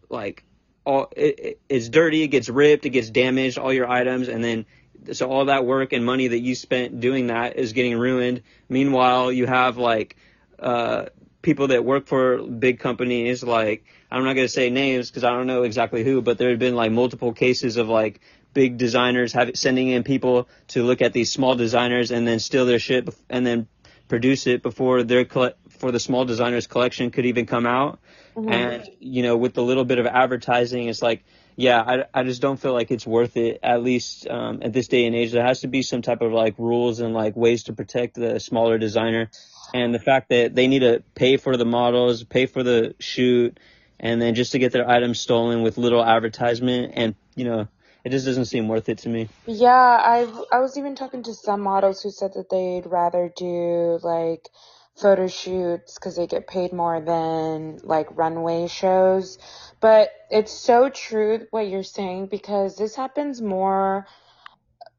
like 0.10 0.44
all 0.86 1.12
it, 1.16 1.40
it, 1.40 1.62
it's 1.70 1.90
dirty, 1.90 2.24
it 2.24 2.30
gets 2.30 2.50
ripped, 2.50 2.86
it 2.86 2.90
gets 2.90 3.10
damaged, 3.10 3.58
all 3.58 3.72
your 3.72 3.90
items, 3.90 4.28
and 4.28 4.44
then 4.44 4.66
so 5.14 5.30
all 5.30 5.46
that 5.46 5.66
work 5.66 5.94
and 5.94 6.06
money 6.06 6.28
that 6.28 6.40
you 6.40 6.56
spent 6.56 7.00
doing 7.00 7.28
that 7.28 7.56
is 7.58 7.74
getting 7.74 7.98
ruined. 7.98 8.42
Meanwhile, 8.68 9.32
you 9.32 9.46
have 9.46 9.78
like 9.78 10.18
uh, 10.58 11.06
people 11.42 11.68
that 11.68 11.86
work 11.86 12.08
for 12.08 12.42
big 12.44 12.80
companies, 12.80 13.44
like 13.44 13.86
I'm 14.12 14.24
not 14.24 14.34
gonna 14.34 14.48
say 14.48 14.70
names 14.70 15.10
because 15.10 15.24
I 15.24 15.30
don't 15.30 15.48
know 15.48 15.64
exactly 15.64 16.04
who, 16.04 16.22
but 16.22 16.38
there 16.38 16.50
have 16.50 16.60
been 16.60 16.76
like 16.76 16.92
multiple 16.92 17.34
cases 17.34 17.78
of 17.78 17.88
like 17.88 18.20
big 18.54 18.78
designers 18.78 19.34
have 19.34 19.52
sending 19.56 19.90
in 19.90 20.04
people 20.04 20.48
to 20.70 20.84
look 20.84 21.02
at 21.02 21.14
these 21.14 21.32
small 21.32 21.56
designers 21.56 22.12
and 22.12 22.28
then 22.28 22.40
steal 22.40 22.66
their 22.66 22.80
shit 22.80 23.08
and 23.30 23.46
then 23.46 23.68
produce 24.08 24.48
it 24.48 24.64
before 24.64 25.04
their 25.04 25.26
for 25.26 25.92
the 25.92 26.00
small 26.00 26.26
designers 26.26 26.68
collection 26.68 27.12
could 27.12 27.26
even 27.26 27.46
come 27.46 27.66
out. 27.66 28.00
Mm-hmm. 28.36 28.52
And 28.52 28.90
you 29.00 29.24
know, 29.24 29.38
with 29.38 29.54
the 29.54 29.64
little 29.64 29.86
bit 29.86 30.00
of 30.00 30.06
advertising, 30.06 30.88
it's 30.88 31.02
like 31.02 31.24
yeah, 31.60 31.82
I, 31.82 32.22
I 32.22 32.24
just 32.24 32.42
don't 32.42 32.56
feel 32.56 32.72
like 32.72 32.90
it's 32.90 33.06
worth 33.06 33.36
it. 33.36 33.60
At 33.62 33.84
least 33.84 34.26
um, 34.30 34.60
at 34.62 34.72
this 34.72 34.88
day 34.88 35.06
and 35.06 35.14
age, 35.14 35.34
there 35.34 35.46
has 35.46 35.60
to 35.60 35.68
be 35.68 35.82
some 35.82 36.02
type 36.02 36.22
of 36.22 36.32
like 36.32 36.58
rules 36.58 37.02
and 37.02 37.14
like 37.14 37.36
ways 37.36 37.64
to 37.64 37.74
protect 37.74 38.16
the 38.16 38.40
smaller 38.40 38.78
designer. 38.78 39.30
And 39.74 39.94
the 39.94 40.00
fact 40.00 40.30
that 40.30 40.56
they 40.56 40.68
need 40.68 40.80
to 40.80 41.04
pay 41.16 41.36
for 41.36 41.58
the 41.58 41.66
models, 41.66 42.24
pay 42.24 42.46
for 42.46 42.64
the 42.64 42.96
shoot, 43.00 43.60
and 44.00 44.22
then 44.22 44.36
just 44.36 44.54
to 44.54 44.60
get 44.60 44.72
their 44.72 44.90
items 44.90 45.20
stolen 45.20 45.62
with 45.62 45.78
little 45.78 46.02
advertisement, 46.02 46.94
and 46.96 47.16
you 47.36 47.44
know, 47.44 47.68
it 48.10 48.12
just 48.12 48.26
doesn't 48.26 48.46
seem 48.46 48.68
worth 48.68 48.90
it 48.90 48.98
to 49.00 49.10
me. 49.10 49.30
Yeah, 49.46 49.70
I 49.72 50.28
I 50.52 50.60
was 50.60 50.78
even 50.78 50.96
talking 50.96 51.22
to 51.24 51.34
some 51.36 51.62
models 51.62 52.02
who 52.02 52.10
said 52.10 52.34
that 52.34 52.50
they'd 52.50 52.88
rather 52.88 53.32
do 53.36 54.00
like 54.02 54.50
photo 54.98 55.28
shoots 55.28 55.94
because 55.94 56.16
they 56.16 56.26
get 56.26 56.48
paid 56.48 56.74
more 56.74 57.00
than 57.00 57.78
like 57.84 58.18
runway 58.18 58.68
shows. 58.68 59.38
But 59.80 60.10
it's 60.32 60.52
so 60.52 60.90
true 60.90 61.46
what 61.52 61.70
you're 61.70 61.84
saying 61.84 62.28
because 62.28 62.78
this 62.78 62.96
happens 62.96 63.42
more 63.42 64.08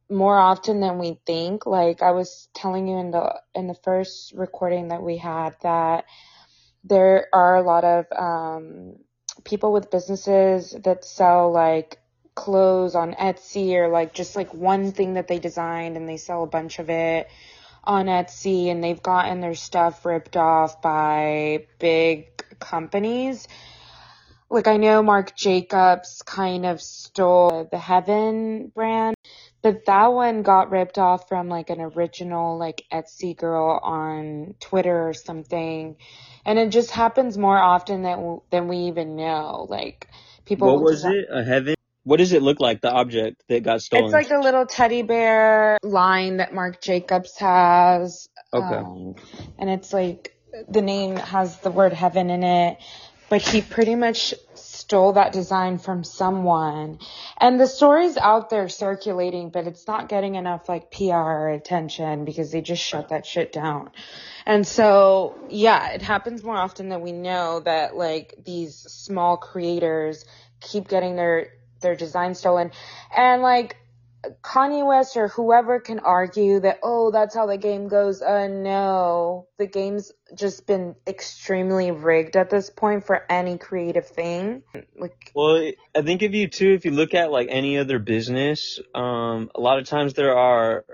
more 0.09 0.39
often 0.39 0.81
than 0.81 0.99
we 0.99 1.19
think. 1.27 1.67
Like 1.67 2.01
I 2.01 2.13
was 2.13 2.49
telling 2.55 2.87
you 2.87 2.97
in 2.99 3.11
the 3.11 3.41
in 3.57 3.67
the 3.67 3.79
first 3.83 4.33
recording 4.35 4.89
that 4.89 5.03
we 5.03 5.17
had 5.17 5.57
that 5.63 6.05
there 6.85 7.27
are 7.33 7.57
a 7.57 7.63
lot 7.63 7.85
of 7.85 8.07
um, 8.17 8.97
people 9.45 9.73
with 9.73 9.91
businesses 9.91 10.77
that 10.85 11.05
sell 11.05 11.53
like 11.53 12.00
clothes 12.41 12.95
on 12.95 13.13
Etsy 13.13 13.75
or 13.75 13.89
like 13.89 14.15
just 14.15 14.35
like 14.35 14.55
one 14.55 14.93
thing 14.93 15.15
that 15.15 15.29
they 15.29 15.39
designed 15.39 15.99
and 15.99 16.09
they 16.09 16.17
sell 16.17 16.43
a 16.43 16.47
bunch 16.47 16.79
of 16.79 16.89
it 16.89 17.29
on 17.85 18.07
Etsy 18.07 18.69
and 18.71 18.83
they've 18.83 19.03
gotten 19.03 19.43
their 19.43 19.55
stuff 19.55 20.07
ripped 20.07 20.39
off 20.39 20.81
by 20.81 21.67
big 21.79 22.43
companies. 22.59 23.47
Like 24.49 24.69
I 24.69 24.79
know 24.79 25.03
Marc 25.03 25.37
Jacobs 25.37 26.23
kind 26.23 26.65
of 26.65 26.81
stole 26.81 27.69
the 27.71 27.79
Heaven 27.79 28.73
brand, 28.75 29.17
but 29.61 29.85
that 29.85 30.07
one 30.07 30.41
got 30.43 30.71
ripped 30.71 30.97
off 30.97 31.29
from 31.29 31.51
like 31.51 31.69
an 31.69 31.83
original 31.83 32.57
like 32.57 32.85
Etsy 32.91 33.37
girl 33.37 33.79
on 33.83 34.55
Twitter 34.61 35.11
or 35.11 35.13
something. 35.13 35.97
And 36.47 36.59
it 36.59 36.71
just 36.71 36.91
happens 36.91 37.37
more 37.37 37.59
often 37.59 38.03
than 38.03 38.41
than 38.49 38.67
we 38.67 38.79
even 38.89 39.15
know. 39.15 39.67
Like 39.69 40.09
people 40.47 40.73
What 40.73 40.83
was 40.83 41.05
it? 41.05 41.27
A 41.31 41.45
Heaven 41.45 41.75
what 42.05 42.17
does 42.17 42.33
it 42.33 42.43
look 42.43 42.61
like, 42.61 42.81
the 42.81 42.91
object 42.91 43.43
that 43.49 43.63
got 43.63 43.83
stolen? 43.83 44.07
It's 44.07 44.13
like 44.13 44.31
a 44.31 44.43
little 44.43 44.67
teddy 44.67 45.03
bear 45.03 45.79
line 45.83 46.39
that 46.39 46.55
Marc 46.55 46.81
Jacobs 46.81 47.37
has. 47.39 48.29
Okay. 48.53 48.77
Um, 48.77 49.15
and 49.59 49.71
it's 49.71 49.93
like, 49.93 50.37
the 50.69 50.83
name 50.83 51.17
has 51.17 51.59
the 51.59 51.71
word 51.71 51.93
heaven 51.93 52.31
in 52.31 52.43
it, 52.43 52.79
but 53.29 53.41
he 53.43 53.63
pretty 53.63 53.95
much 53.95 54.35
stole 54.55 55.13
that 55.13 55.33
design 55.33 55.79
from 55.79 56.03
someone. 56.03 56.99
And 57.39 57.61
the 57.61 57.67
story's 57.67 58.17
out 58.17 58.51
there 58.51 58.69
circulating, 58.69 59.51
but 59.51 59.67
it's 59.67 59.87
not 59.87 60.09
getting 60.09 60.35
enough 60.35 60.69
like 60.69 60.91
PR 60.91 61.49
attention 61.49 62.25
because 62.25 62.51
they 62.51 62.61
just 62.61 62.83
shut 62.83 63.11
that 63.11 63.25
shit 63.25 63.53
down. 63.53 63.91
And 64.47 64.67
so, 64.67 65.39
yeah, 65.49 65.91
it 65.91 66.03
happens 66.03 66.43
more 66.43 66.57
often 66.57 66.89
than 66.89 67.03
we 67.03 67.13
know 67.13 67.61
that 67.61 67.95
like 67.95 68.35
these 68.45 68.75
small 68.75 69.37
creators 69.37 70.25
keep 70.61 70.89
getting 70.89 71.15
their 71.15 71.51
their 71.81 71.97
design 71.97 72.35
stolen. 72.35 72.71
And 73.17 73.43
like 73.43 73.77
Kanye 74.43 74.87
West 74.87 75.17
or 75.17 75.29
whoever 75.29 75.81
can 75.81 75.99
argue 76.01 76.61
that, 76.61 76.81
oh, 76.83 77.11
that's 77.11 77.35
how 77.35 77.47
the 77.47 77.57
game 77.57 77.89
goes. 77.89 78.21
Uh, 78.21 78.49
no, 78.49 79.49
the 79.57 79.67
game's 79.67 80.13
just 80.35 80.67
been 80.67 80.95
extremely 81.07 81.91
rigged 81.91 82.37
at 82.37 82.51
this 82.51 82.69
point 82.69 83.07
for 83.07 83.25
any 83.31 83.57
creative 83.57 84.07
thing. 84.07 84.63
Like, 84.99 85.33
well, 85.35 85.71
I 85.95 86.03
think 86.03 86.23
if 86.23 86.35
you 86.35 86.49
too, 86.49 86.73
if 86.73 86.85
you 86.85 86.91
look 86.91 87.15
at 87.15 87.31
like 87.31 87.49
any 87.51 87.79
other 87.79 87.99
business, 87.99 88.79
um, 88.95 89.51
a 89.55 89.61
lot 89.61 89.79
of 89.79 89.87
times 89.87 90.15
there 90.15 90.37
are, 90.37 90.85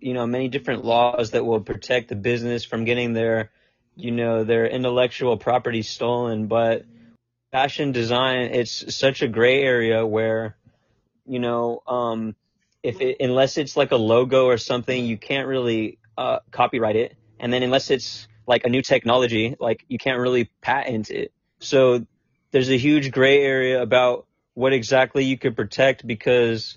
you 0.00 0.14
know, 0.14 0.26
many 0.26 0.48
different 0.48 0.84
laws 0.84 1.32
that 1.32 1.44
will 1.44 1.60
protect 1.60 2.08
the 2.08 2.16
business 2.16 2.64
from 2.64 2.84
getting 2.84 3.12
their, 3.12 3.50
you 3.96 4.12
know, 4.12 4.44
their 4.44 4.66
intellectual 4.66 5.36
property 5.38 5.82
stolen, 5.82 6.46
but 6.46 6.84
fashion 7.56 7.90
design, 7.90 8.50
it's 8.52 8.94
such 8.94 9.22
a 9.22 9.28
gray 9.28 9.62
area 9.62 10.06
where, 10.06 10.54
you 11.24 11.38
know, 11.38 11.82
um, 11.86 12.36
if 12.82 13.00
it, 13.00 13.16
unless 13.18 13.56
it's 13.56 13.78
like 13.78 13.92
a 13.92 13.96
logo 13.96 14.44
or 14.44 14.58
something, 14.58 15.06
you 15.06 15.16
can't 15.16 15.48
really 15.48 15.96
uh, 16.18 16.40
copyright 16.50 16.96
it. 16.96 17.16
And 17.40 17.50
then 17.50 17.62
unless 17.62 17.88
it's 17.88 18.28
like 18.46 18.66
a 18.66 18.68
new 18.68 18.82
technology, 18.82 19.56
like 19.58 19.86
you 19.88 19.96
can't 19.96 20.18
really 20.18 20.50
patent 20.60 21.08
it. 21.08 21.32
So 21.58 22.04
there's 22.50 22.68
a 22.68 22.76
huge 22.76 23.10
gray 23.10 23.40
area 23.40 23.80
about 23.80 24.26
what 24.52 24.74
exactly 24.74 25.24
you 25.24 25.38
could 25.38 25.56
protect 25.56 26.06
because, 26.06 26.76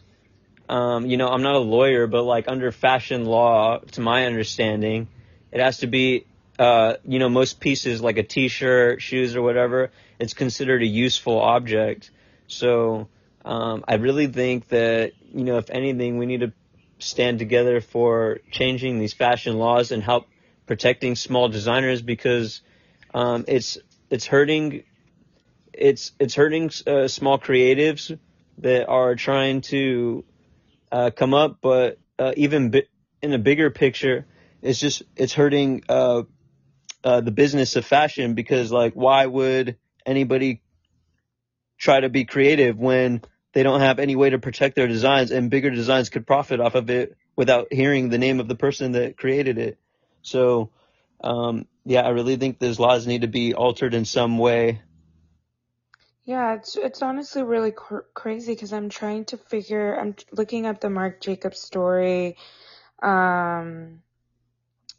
um, 0.70 1.08
you 1.08 1.18
know, 1.18 1.28
I'm 1.28 1.42
not 1.42 1.56
a 1.56 1.60
lawyer, 1.60 2.08
but 2.08 2.24
like 2.24 2.48
under 2.48 2.72
fashion 2.72 3.26
law, 3.26 3.80
to 3.80 4.00
my 4.00 4.28
understanding, 4.28 5.10
it 5.52 5.60
has 5.60 5.80
to 5.80 5.88
be, 5.88 6.26
uh, 6.60 6.98
you 7.06 7.19
know, 7.19 7.30
most 7.30 7.60
pieces 7.60 8.02
like 8.02 8.17
a 8.17 8.24
t-shirt, 8.24 9.02
shoes 9.02 9.36
or 9.36 9.41
whatever, 9.41 9.91
it's 10.19 10.34
considered 10.34 10.84
a 10.84 10.86
useful 10.86 11.39
object. 11.39 12.12
So 12.48 13.08
um, 13.45 13.86
I 13.88 13.95
really 13.95 14.28
think 14.28 14.67
that 14.67 15.13
you 15.34 15.45
know, 15.45 15.58
if 15.58 15.69
anything, 15.69 16.17
we 16.17 16.26
need 16.26 16.41
to 16.41 16.52
stand 17.00 17.39
together 17.39 17.80
for 17.80 18.39
changing 18.52 19.00
these 19.00 19.13
fashion 19.13 19.58
laws 19.58 19.91
and 19.91 20.04
help 20.04 20.28
protecting 20.67 21.15
small 21.15 21.48
designers 21.48 22.02
because 22.02 22.62
um, 23.13 23.45
it's 23.48 23.78
it's 24.10 24.26
hurting 24.26 24.84
it's 25.74 26.12
it's 26.19 26.36
hurting 26.36 26.69
uh, 26.86 27.08
small 27.08 27.39
creatives 27.39 28.19
that 28.58 28.88
are 28.88 29.15
trying 29.15 29.62
to 29.62 30.26
uh, 30.91 31.12
come 31.15 31.34
up, 31.34 31.60
but 31.62 32.00
uh, 32.17 32.34
even 32.36 32.72
bi- 32.72 32.88
in 33.22 33.34
a 33.34 33.39
bigger 33.39 33.69
picture, 33.69 34.26
it's 34.62 34.80
just 34.80 35.04
it's 35.15 35.34
hurting 35.34 35.84
uh, 37.04 37.22
the 37.22 37.32
business 37.32 37.76
of 37.76 37.86
fashion 37.86 38.34
because 38.34 38.72
like 38.72 38.94
why 38.94 39.26
would 39.26 39.78
anybody 40.06 40.62
try 41.78 42.00
to 42.00 42.10
be 42.10 42.26
creative 42.26 42.78
when 42.78 43.22
they 43.54 43.64
don't 43.64 43.82
have 43.82 44.00
any 44.00 44.16
way 44.16 44.30
to 44.30 44.40
protect 44.40 44.76
their 44.76 44.88
designs 44.88 45.32
and 45.32 45.50
bigger 45.50 45.70
designs 45.70 46.10
could 46.10 46.28
profit 46.28 46.60
off 46.60 46.76
of 46.76 46.90
it 46.90 47.16
without 47.36 47.72
hearing 47.74 48.10
the 48.10 48.18
name 48.18 48.40
of 48.40 48.48
the 48.48 48.56
person 48.56 48.94
that 48.94 49.18
created 49.18 49.58
it. 49.58 49.80
So, 50.22 50.72
um, 51.24 51.68
yeah, 51.86 52.02
I 52.02 52.10
really 52.10 52.36
think 52.36 52.60
those 52.60 52.80
laws 52.80 53.08
need 53.08 53.22
to 53.22 53.28
be 53.28 53.54
altered 53.54 53.94
in 53.94 54.06
some 54.06 54.38
way. 54.38 54.82
Yeah, 56.26 56.56
it's 56.56 56.76
it's 56.78 57.02
honestly 57.02 57.44
really 57.44 57.72
cr- 57.72 58.08
crazy 58.14 58.54
because 58.54 58.74
I'm 58.74 58.90
trying 58.90 59.26
to 59.26 59.38
figure. 59.38 59.96
I'm 60.00 60.16
looking 60.32 60.68
up 60.68 60.80
the 60.80 60.90
Marc 60.90 61.22
Jacobs 61.22 61.60
story. 61.60 62.38
Um, 63.02 64.04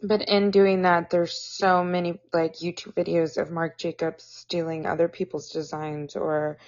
but 0.03 0.23
in 0.23 0.51
doing 0.51 0.83
that, 0.83 1.11
there's 1.11 1.35
so 1.35 1.85
many 1.85 2.21
like 2.33 2.55
YouTube 2.57 2.95
videos 2.95 3.41
of 3.41 3.51
Marc 3.51 3.79
Jacobs 3.79 4.25
stealing 4.25 4.87
other 4.87 5.09
people's 5.09 5.51
designs 5.51 6.17
or 6.17 6.59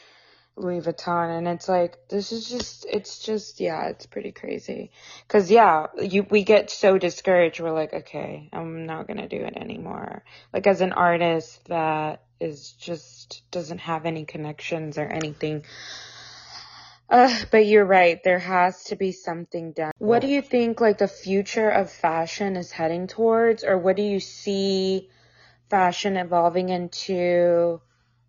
Louis 0.56 0.80
Vuitton, 0.80 1.38
and 1.38 1.48
it's 1.48 1.68
like 1.68 1.96
this 2.08 2.30
is 2.30 2.48
just 2.48 2.86
it's 2.90 3.18
just 3.20 3.58
yeah, 3.58 3.88
it's 3.88 4.06
pretty 4.06 4.32
crazy. 4.32 4.90
Cause 5.28 5.50
yeah, 5.50 5.86
you 6.00 6.26
we 6.28 6.44
get 6.44 6.70
so 6.70 6.98
discouraged. 6.98 7.60
We're 7.60 7.72
like, 7.72 7.94
okay, 7.94 8.50
I'm 8.52 8.84
not 8.84 9.08
gonna 9.08 9.28
do 9.28 9.38
it 9.38 9.56
anymore. 9.56 10.24
Like 10.52 10.66
as 10.66 10.82
an 10.82 10.92
artist 10.92 11.64
that 11.66 12.22
is 12.38 12.72
just 12.72 13.42
doesn't 13.50 13.78
have 13.78 14.04
any 14.04 14.24
connections 14.24 14.98
or 14.98 15.06
anything. 15.06 15.64
Uh, 17.12 17.30
but 17.50 17.66
you're 17.66 17.84
right. 17.84 18.24
There 18.24 18.38
has 18.38 18.84
to 18.84 18.96
be 18.96 19.12
something 19.12 19.72
done. 19.72 19.92
What 19.98 20.22
do 20.22 20.28
you 20.28 20.40
think 20.40 20.80
like 20.80 20.96
the 20.96 21.06
future 21.06 21.68
of 21.68 21.90
fashion 21.90 22.56
is 22.56 22.70
heading 22.70 23.06
towards 23.06 23.64
or 23.64 23.76
what 23.76 23.96
do 23.96 24.02
you 24.02 24.18
see 24.18 25.10
fashion 25.68 26.16
evolving 26.16 26.70
into, 26.70 27.82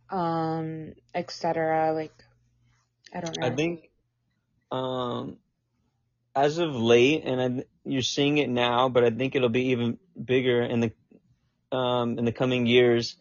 um, 0.10 0.96
etc. 1.16 1.94
Like, 1.94 2.12
I 3.14 3.22
don't 3.22 3.40
know. 3.40 3.48
I 3.48 3.52
think, 3.52 3.90
um, 4.70 5.38
as 6.36 6.58
of 6.58 6.76
late, 6.76 7.24
and 7.24 7.42
I, 7.42 7.64
you're 7.86 8.02
seeing 8.02 8.38
it 8.38 8.50
now, 8.50 8.90
but 8.90 9.06
I 9.06 9.12
think 9.12 9.36
it'll 9.36 9.48
be 9.48 9.68
even 9.68 9.98
bigger 10.22 10.62
in 10.62 10.82
the, 10.82 11.78
um, 11.78 12.20
in 12.20 12.26
the 12.26 12.34
coming 12.34 12.66
years. 12.66 13.16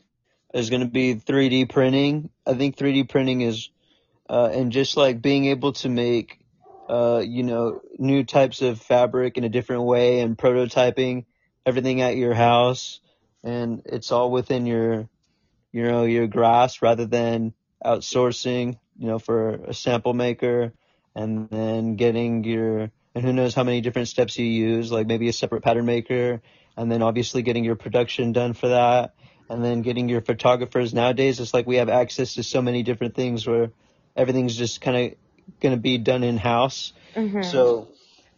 Is 0.53 0.71
going 0.71 0.83
to 0.83 0.89
be 0.89 1.15
3D 1.15 1.71
printing. 1.71 2.29
I 2.47 2.55
think 2.55 2.77
3D 2.77 3.09
printing 3.09 3.41
is, 3.41 3.71
uh, 4.33 4.49
and 4.51 4.73
just 4.73 4.97
like 4.97 5.21
being 5.21 5.45
able 5.45 5.73
to 5.75 5.91
make, 5.91 6.39
uh, 6.89 7.23
you 7.23 7.43
know, 7.43 7.83
new 7.99 8.25
types 8.25 8.63
of 8.63 8.81
fabric 8.81 9.37
in 9.37 9.45
a 9.45 9.51
different 9.51 9.83
way 9.83 10.21
and 10.21 10.39
prototyping 10.39 11.27
everything 11.67 12.01
at 12.01 12.17
your 12.17 12.33
house, 12.33 13.01
and 13.45 13.83
it's 13.85 14.11
all 14.11 14.31
within 14.31 14.65
your, 14.65 15.07
you 15.71 15.83
know, 15.83 16.05
your 16.05 16.27
grasp 16.27 16.81
rather 16.81 17.05
than 17.05 17.53
outsourcing, 17.85 18.79
you 18.99 19.07
know, 19.07 19.19
for 19.19 19.51
a 19.67 19.75
sample 19.75 20.15
maker 20.15 20.73
and 21.15 21.51
then 21.51 21.97
getting 21.97 22.43
your 22.43 22.91
and 23.15 23.23
who 23.23 23.35
knows 23.35 23.55
how 23.55 23.65
many 23.65 23.83
different 23.83 24.09
steps 24.09 24.39
you 24.39 24.47
use, 24.47 24.91
like 24.91 25.07
maybe 25.07 25.29
a 25.29 25.33
separate 25.35 25.63
pattern 25.63 25.85
maker, 25.85 26.41
and 26.79 26.91
then 26.91 27.03
obviously 27.03 27.43
getting 27.43 27.65
your 27.65 27.77
production 27.77 28.33
done 28.33 28.55
for 28.55 28.69
that, 28.69 29.13
and 29.51 29.63
then 29.63 29.83
getting 29.83 30.09
your 30.09 30.23
photographers. 30.23 30.95
Nowadays, 30.95 31.39
it's 31.39 31.53
like 31.53 31.67
we 31.67 31.77
have 31.77 31.91
access 31.91 32.37
to 32.37 32.43
so 32.43 32.63
many 32.63 32.83
different 32.83 33.15
things 33.15 33.47
where 33.47 33.71
everything's 34.17 34.57
just 34.57 34.81
kind 34.81 34.97
of 34.97 35.19
going 35.61 35.75
to 35.75 35.81
be 35.81 35.99
done 35.99 36.23
in 36.23 36.37
house. 36.37 36.93
Mhm. 37.17 37.45
So 37.45 37.89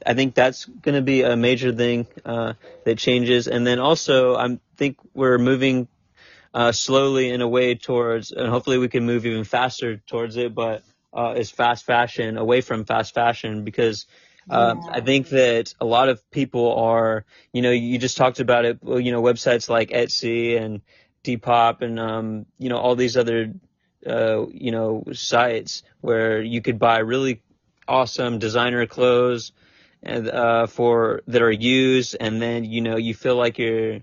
I 0.04 0.14
think 0.14 0.34
that's 0.34 0.64
going 0.66 0.94
to 0.94 1.02
be 1.02 1.22
a 1.22 1.36
major 1.36 1.72
thing 1.72 2.06
uh, 2.24 2.54
that 2.84 2.98
changes, 2.98 3.48
and 3.48 3.66
then 3.66 3.78
also 3.78 4.34
I 4.36 4.58
think 4.76 4.98
we're 5.14 5.38
moving 5.38 5.88
uh, 6.52 6.72
slowly 6.72 7.30
in 7.30 7.40
a 7.40 7.48
way 7.48 7.74
towards, 7.74 8.30
and 8.32 8.48
hopefully 8.48 8.78
we 8.78 8.88
can 8.88 9.04
move 9.04 9.26
even 9.26 9.44
faster 9.44 9.96
towards 9.96 10.36
it, 10.36 10.54
but 10.54 10.82
uh, 11.12 11.34
is 11.36 11.50
fast 11.50 11.84
fashion 11.84 12.36
away 12.36 12.60
from 12.60 12.84
fast 12.84 13.14
fashion 13.14 13.64
because 13.64 14.06
uh, 14.50 14.76
Yeah. 14.76 14.92
I 14.92 15.00
think 15.00 15.28
that 15.30 15.74
a 15.80 15.84
lot 15.84 16.08
of 16.08 16.20
people 16.30 16.74
are, 16.76 17.24
you 17.52 17.62
know, 17.62 17.70
you 17.70 17.98
just 17.98 18.16
talked 18.16 18.40
about 18.40 18.64
it, 18.64 18.78
well, 18.82 19.00
you 19.00 19.10
know, 19.12 19.22
websites 19.22 19.68
like 19.68 19.90
Etsy 19.90 20.60
and 20.60 20.82
Depop 21.24 21.80
and, 21.82 21.98
um, 21.98 22.46
you 22.58 22.68
know, 22.68 22.76
all 22.78 22.94
these 22.94 23.16
other, 23.16 23.52
uh, 24.06 24.46
you 24.50 24.70
know, 24.70 25.04
sites 25.12 25.82
where 26.00 26.42
you 26.42 26.60
could 26.60 26.78
buy 26.78 26.98
really 26.98 27.42
awesome 27.86 28.38
designer 28.38 28.86
clothes 28.86 29.52
and, 30.02 30.28
uh, 30.28 30.66
for, 30.66 31.22
that 31.28 31.42
are 31.42 31.50
used 31.50 32.16
and 32.18 32.40
then, 32.40 32.64
you 32.64 32.80
know, 32.80 32.96
you 32.96 33.14
feel 33.14 33.36
like 33.36 33.58
you're, 33.58 34.00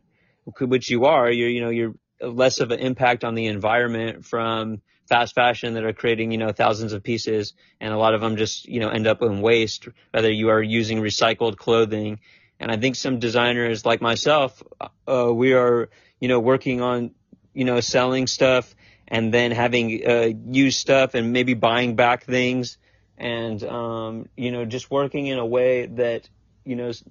which 0.59 0.89
you 0.89 1.05
are, 1.05 1.29
you're, 1.31 1.49
you 1.49 1.61
know, 1.61 1.69
you're 1.69 1.93
less 2.21 2.59
of 2.59 2.71
an 2.71 2.79
impact 2.79 3.23
on 3.23 3.35
the 3.35 3.47
environment 3.47 4.25
from 4.25 4.81
fast 5.07 5.35
fashion 5.35 5.73
that 5.73 5.83
are 5.83 5.93
creating, 5.93 6.31
you 6.31 6.37
know, 6.37 6.51
thousands 6.51 6.93
of 6.93 7.03
pieces 7.03 7.53
and 7.79 7.93
a 7.93 7.97
lot 7.97 8.13
of 8.13 8.21
them 8.21 8.37
just, 8.37 8.67
you 8.67 8.79
know, 8.79 8.89
end 8.89 9.07
up 9.07 9.21
in 9.21 9.41
waste, 9.41 9.87
whether 10.11 10.31
you 10.31 10.49
are 10.49 10.61
using 10.61 11.01
recycled 11.01 11.57
clothing. 11.57 12.19
And 12.59 12.71
I 12.71 12.77
think 12.77 12.95
some 12.95 13.19
designers 13.19 13.85
like 13.85 14.01
myself, 14.01 14.63
uh, 15.07 15.31
we 15.33 15.53
are, 15.53 15.89
you 16.19 16.27
know, 16.27 16.39
working 16.39 16.81
on, 16.81 17.11
you 17.53 17.65
know, 17.65 17.79
selling 17.79 18.27
stuff 18.27 18.75
and 19.11 19.33
then 19.33 19.51
having, 19.51 20.07
uh, 20.07 20.29
used 20.47 20.79
stuff 20.79 21.15
and 21.15 21.33
maybe 21.33 21.53
buying 21.53 21.95
back 21.97 22.23
things 22.23 22.77
and, 23.17 23.61
um, 23.65 24.29
you 24.37 24.51
know, 24.51 24.63
just 24.63 24.89
working 24.89 25.27
in 25.27 25.37
a 25.37 25.45
way 25.45 25.85
that, 25.85 26.27
you 26.63 26.77
know, 26.77 26.87
is 26.87 27.03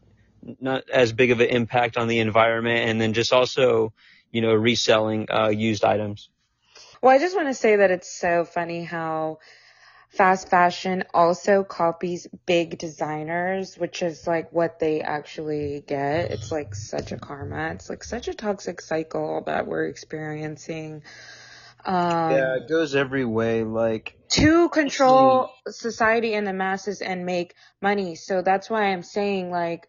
not 0.61 0.89
as 0.89 1.13
big 1.13 1.31
of 1.31 1.41
an 1.41 1.49
impact 1.49 1.99
on 1.99 2.09
the 2.09 2.21
environment 2.21 2.89
and 2.89 2.99
then 2.99 3.13
just 3.13 3.35
also, 3.35 3.93
you 4.33 4.41
know, 4.41 4.55
reselling, 4.55 5.31
uh, 5.31 5.49
used 5.51 5.85
items. 5.85 6.31
Well, 7.03 7.15
I 7.15 7.19
just 7.19 7.37
want 7.37 7.49
to 7.49 7.55
say 7.55 7.77
that 7.77 7.91
it's 7.91 8.11
so 8.11 8.47
funny 8.47 8.83
how 8.83 9.41
fast 10.09 10.49
fashion 10.49 11.05
also 11.13 11.65
copies 11.65 12.27
big 12.47 12.79
designers, 12.79 13.77
which 13.77 14.03
is 14.03 14.27
like 14.27 14.53
what 14.53 14.79
they 14.79 15.03
actually 15.03 15.85
get. 15.87 16.31
It's 16.31 16.51
like 16.51 16.75
such 16.75 17.13
a 17.13 17.19
karma. 17.19 17.73
It's 17.75 17.91
like 17.91 18.05
such 18.05 18.29
a 18.29 18.35
toxic 18.35 18.81
cycle 18.81 19.43
that 19.45 19.67
we're 19.67 19.85
experiencing. 19.85 21.03
Um, 21.85 22.31
Yeah, 22.31 22.57
it 22.57 22.69
goes 22.69 22.95
every 22.95 23.25
way. 23.25 23.65
Like, 23.65 24.17
to 24.31 24.69
control 24.71 25.51
society 25.69 26.35
and 26.35 26.47
the 26.47 26.53
masses 26.53 27.01
and 27.01 27.27
make 27.27 27.55
money. 27.83 28.15
So 28.15 28.43
that's 28.43 28.71
why 28.71 28.85
I'm 28.85 29.03
saying 29.03 29.51
like 29.51 29.89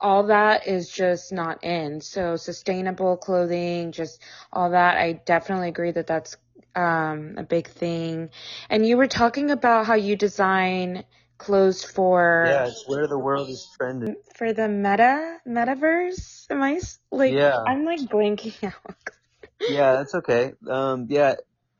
all 0.00 0.24
that 0.24 0.66
is 0.66 0.88
just 0.90 1.32
not 1.32 1.62
in. 1.62 2.00
So 2.00 2.36
sustainable 2.36 3.16
clothing, 3.16 3.92
just 3.92 4.22
all 4.52 4.70
that. 4.70 4.96
I 4.96 5.12
definitely 5.12 5.68
agree 5.68 5.92
that 5.92 6.06
that's 6.06 6.36
um 6.74 7.34
a 7.36 7.42
big 7.42 7.68
thing. 7.68 8.30
And 8.70 8.86
you 8.86 8.96
were 8.96 9.06
talking 9.08 9.50
about 9.50 9.86
how 9.86 9.94
you 9.94 10.16
design 10.16 11.04
clothes 11.38 11.84
for 11.84 12.46
yeah, 12.48 12.66
it's 12.66 12.84
where 12.88 13.06
the 13.06 13.18
world 13.18 13.48
is 13.48 13.68
trending. 13.76 14.16
for 14.34 14.52
the 14.52 14.68
meta 14.68 15.38
metaverse. 15.46 16.46
Am 16.50 16.62
I 16.62 16.80
like 17.10 17.34
Yeah. 17.34 17.56
I'm 17.66 17.84
like 17.84 18.00
blanking 18.00 18.62
out. 18.86 18.96
Yeah, 19.68 19.94
that's 19.94 20.14
okay. 20.16 20.52
Um, 20.68 21.06
yeah, 21.08 21.36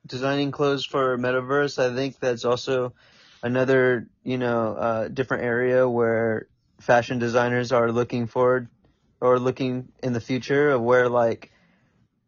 designing 0.06 0.50
clothes 0.50 0.84
for 0.84 1.16
metaverse. 1.18 1.78
I 1.78 1.94
think 1.94 2.18
that's 2.18 2.44
also 2.44 2.94
another, 3.42 4.08
you 4.22 4.38
know, 4.38 4.74
uh, 4.74 5.08
different 5.08 5.44
area 5.44 5.88
where 5.88 6.48
fashion 6.80 7.18
designers 7.18 7.72
are 7.72 7.90
looking 7.92 8.26
forward 8.26 8.68
or 9.20 9.38
looking 9.38 9.88
in 10.02 10.12
the 10.12 10.20
future 10.20 10.70
of 10.70 10.82
where 10.82 11.08
like 11.08 11.50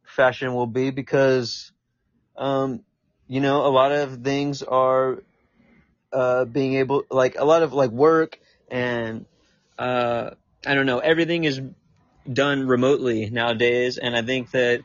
fashion 0.05 0.55
will 0.55 0.67
be 0.67 0.91
because, 0.91 1.73
um, 2.37 2.83
you 3.29 3.41
know, 3.41 3.67
a 3.67 3.71
lot 3.71 3.93
of 3.93 4.23
things 4.23 4.63
are, 4.63 5.23
uh, 6.13 6.45
being 6.45 6.75
able, 6.75 7.05
like 7.11 7.37
a 7.39 7.45
lot 7.45 7.63
of 7.63 7.73
like 7.73 7.91
work 7.91 8.39
and, 8.71 9.27
uh, 9.79 10.31
I 10.67 10.75
don't 10.75 10.87
know, 10.87 11.01
everything 11.01 11.45
is 11.45 11.61
done 12.31 12.67
remotely 12.67 13.31
nowadays. 13.31 13.99
And 13.99 14.17
I 14.17 14.23
think 14.23 14.51
that, 14.53 14.83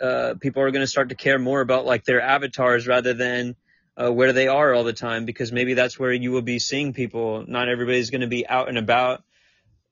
uh, 0.00 0.34
people 0.40 0.62
are 0.62 0.70
going 0.70 0.82
to 0.82 0.86
start 0.86 1.08
to 1.08 1.14
care 1.14 1.38
more 1.38 1.60
about 1.60 1.86
like 1.86 2.04
their 2.04 2.20
avatars 2.20 2.86
rather 2.86 3.14
than 3.14 3.56
uh, 3.96 4.10
where 4.10 4.32
they 4.32 4.48
are 4.48 4.74
all 4.74 4.84
the 4.84 4.92
time 4.92 5.24
because 5.24 5.52
maybe 5.52 5.74
that's 5.74 5.98
where 5.98 6.12
you 6.12 6.30
will 6.30 6.42
be 6.42 6.58
seeing 6.58 6.92
people. 6.92 7.44
Not 7.46 7.68
everybody's 7.68 8.10
going 8.10 8.20
to 8.20 8.26
be 8.26 8.46
out 8.46 8.68
and 8.68 8.78
about 8.78 9.22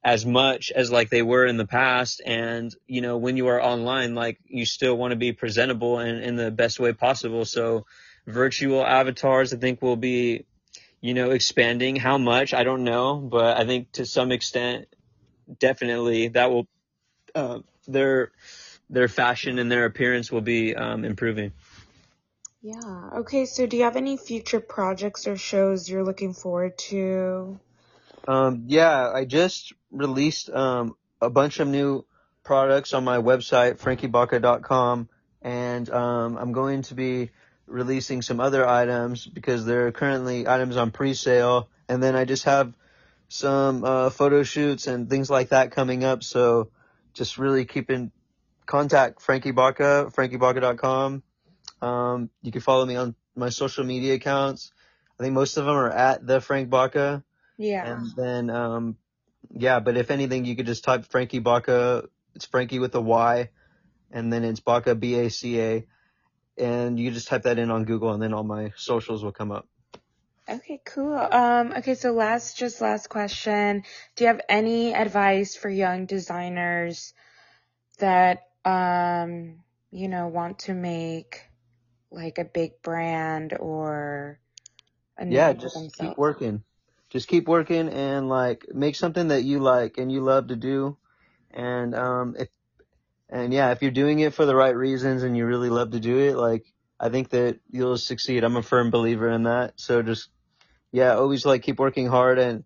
as 0.03 0.27
much 0.27 0.71
as 0.71 0.93
like 0.93 1.09
they 1.09 1.23
were 1.23 1.47
in 1.47 1.57
the 1.57 1.67
past. 1.67 2.21
And, 2.25 2.75
you 2.87 3.01
know, 3.01 3.17
when 3.17 3.39
you 3.39 3.49
are 3.49 3.63
online, 3.63 4.15
like 4.15 4.39
you 4.47 4.67
still 4.67 4.95
want 4.95 5.13
to 5.13 5.17
be 5.17 5.33
presentable 5.33 5.99
and 5.99 6.23
in 6.23 6.37
the 6.37 6.51
best 6.51 6.79
way 6.79 6.93
possible. 6.93 7.47
So 7.47 7.87
virtual 8.27 8.85
avatars, 8.85 9.55
I 9.55 9.57
think 9.57 9.81
will 9.81 9.97
be, 9.97 10.45
you 11.01 11.15
know, 11.15 11.31
expanding. 11.31 11.97
How 11.97 12.19
much? 12.19 12.53
I 12.53 12.65
don't 12.65 12.85
know, 12.85 13.17
but 13.17 13.57
I 13.57 13.65
think 13.65 13.93
to 13.93 14.05
some 14.05 14.31
extent, 14.31 14.87
definitely 15.59 16.29
that 16.29 16.51
will, 16.51 16.67
uh, 17.35 17.61
their, 17.87 18.33
their 18.91 19.09
fashion 19.09 19.59
and 19.59 19.71
their 19.71 19.85
appearance 19.85 20.31
will 20.31 20.41
be 20.41 20.75
um, 20.75 21.05
improving. 21.05 21.53
Yeah. 22.63 23.11
Okay, 23.19 23.45
so 23.45 23.67
do 23.67 23.77
you 23.77 23.85
have 23.85 23.97
any 23.97 24.17
future 24.17 24.61
projects 24.61 25.27
or 25.27 25.37
shows 25.37 25.89
you're 25.89 26.05
looking 26.05 26.33
forward 26.33 26.79
to? 26.89 27.61
Um, 28.27 28.65
yeah, 28.69 29.11
I 29.11 29.27
just 29.27 29.75
released 29.91 30.49
um, 30.49 30.97
a 31.21 31.29
bunch 31.29 31.61
of 31.61 31.69
new 31.69 32.07
products 32.43 32.95
on 32.95 33.05
my 33.05 33.19
website, 33.19 33.79
frankybaca.com, 33.79 35.09
and 35.43 35.91
um, 35.91 36.39
I'm 36.39 36.53
going 36.53 36.83
to 36.83 36.95
be 36.95 37.31
releasing 37.67 38.23
some 38.23 38.41
other 38.41 38.67
items 38.67 39.27
because 39.27 39.67
there 39.67 39.87
are 39.87 39.93
currently 39.93 40.49
items 40.49 40.77
on 40.77 40.91
pre-sale, 40.91 41.69
and 41.89 42.03
then 42.03 42.17
I 42.17 42.25
just 42.25 42.45
have 42.45 42.73
some 43.29 43.85
uh, 43.85 44.11
photo 44.11 44.43
shoots 44.43 44.87
and 44.87 45.11
things 45.11 45.29
like 45.29 45.51
that 45.51 45.73
coming 45.73 46.05
up. 46.05 46.23
So 46.23 46.71
just 47.13 47.37
really 47.37 47.65
keep 47.65 47.91
in 47.91 48.11
contact 48.67 49.21
Franky 49.21 49.51
Baca, 49.51 50.11
frankybaca.com. 50.15 51.23
Um, 51.83 52.31
you 52.43 52.53
can 52.53 52.61
follow 52.61 52.87
me 52.87 52.97
on 52.97 53.15
my 53.37 53.51
social 53.51 53.85
media 53.85 54.15
accounts. 54.15 54.73
I 55.19 55.23
think 55.23 55.35
most 55.35 55.57
of 55.57 55.65
them 55.65 55.75
are 55.75 55.91
at 55.91 56.27
the 56.27 56.41
Frank 56.41 56.71
Baca. 56.71 57.23
Yeah. 57.57 57.87
And 57.87 58.11
then, 58.17 58.51
um, 58.51 58.97
yeah, 59.51 59.81
but 59.81 59.97
if 59.97 60.11
anything, 60.11 60.45
you 60.45 60.57
could 60.57 60.67
just 60.67 60.85
type 60.85 61.05
Franky 61.07 61.39
Baca. 61.39 62.09
It's 62.35 62.47
Franky 62.47 62.79
with 62.79 62.95
a 62.95 63.01
Y, 63.01 63.51
and 64.11 64.33
then 64.33 64.45
it's 64.45 64.61
Baca 64.61 64.95
B 64.95 65.15
A 65.15 65.31
C 65.31 65.61
A, 65.61 65.87
and 66.59 66.99
you 66.99 67.13
just 67.13 67.29
type 67.29 67.43
that 67.43 67.59
in 67.59 67.71
on 67.71 67.85
Google, 67.85 68.13
and 68.13 68.21
then 68.21 68.35
all 68.35 68.43
my 68.43 68.73
socials 68.77 69.23
will 69.23 69.33
come 69.33 69.53
up. 69.53 69.69
Okay, 70.49 70.81
cool. 70.85 71.15
Um, 71.15 71.73
okay, 71.79 71.95
so 71.95 72.13
last, 72.13 72.59
just 72.59 72.81
last 72.81 73.09
question. 73.09 73.83
Do 74.15 74.25
you 74.25 74.29
have 74.29 74.41
any 74.49 74.95
advice 74.95 75.57
for 75.57 75.71
young 75.71 76.07
designers 76.07 77.15
that, 77.99 78.49
um, 78.65 79.63
you 79.91 80.09
know, 80.09 80.29
want 80.29 80.61
to 80.61 80.75
make 80.75 81.43
like 82.11 82.39
a 82.39 82.45
big 82.45 82.83
brand 82.83 83.55
or 83.59 84.41
a 85.19 85.25
Yeah, 85.29 85.53
just 85.55 85.93
keep 85.95 86.17
working. 86.19 86.65
Just 87.11 87.29
keep 87.29 87.49
working 87.49 87.89
and 87.89 88.29
like 88.29 88.67
make 88.75 88.97
something 88.97 89.29
that 89.29 89.43
you 89.45 89.61
like 89.61 89.99
and 89.99 90.11
you 90.13 90.21
love 90.23 90.49
to 90.49 90.57
do. 90.57 90.99
And 91.51 91.95
um, 91.95 92.37
if 92.39 92.49
And 93.31 93.53
yeah, 93.53 93.73
if 93.73 93.83
you're 93.83 93.91
doing 93.91 94.21
it 94.21 94.35
for 94.35 94.47
the 94.47 94.57
right 94.57 94.77
reasons 94.77 95.23
and 95.25 95.37
you 95.37 95.47
really 95.47 95.71
love 95.71 95.93
to 95.93 96.01
do 96.01 96.19
it, 96.19 96.37
like 96.37 96.65
I 97.01 97.11
think 97.11 97.31
that 97.31 97.61
you'll 97.71 97.99
succeed. 97.99 98.45
I'm 98.45 98.57
a 98.57 98.63
firm 98.63 98.91
believer 98.91 99.29
in 99.31 99.45
that. 99.45 99.75
So 99.81 100.03
just 100.03 100.31
yeah, 100.93 101.15
always 101.17 101.47
like 101.47 101.63
keep 101.63 101.79
working 101.79 102.09
hard 102.09 102.39
and 102.39 102.65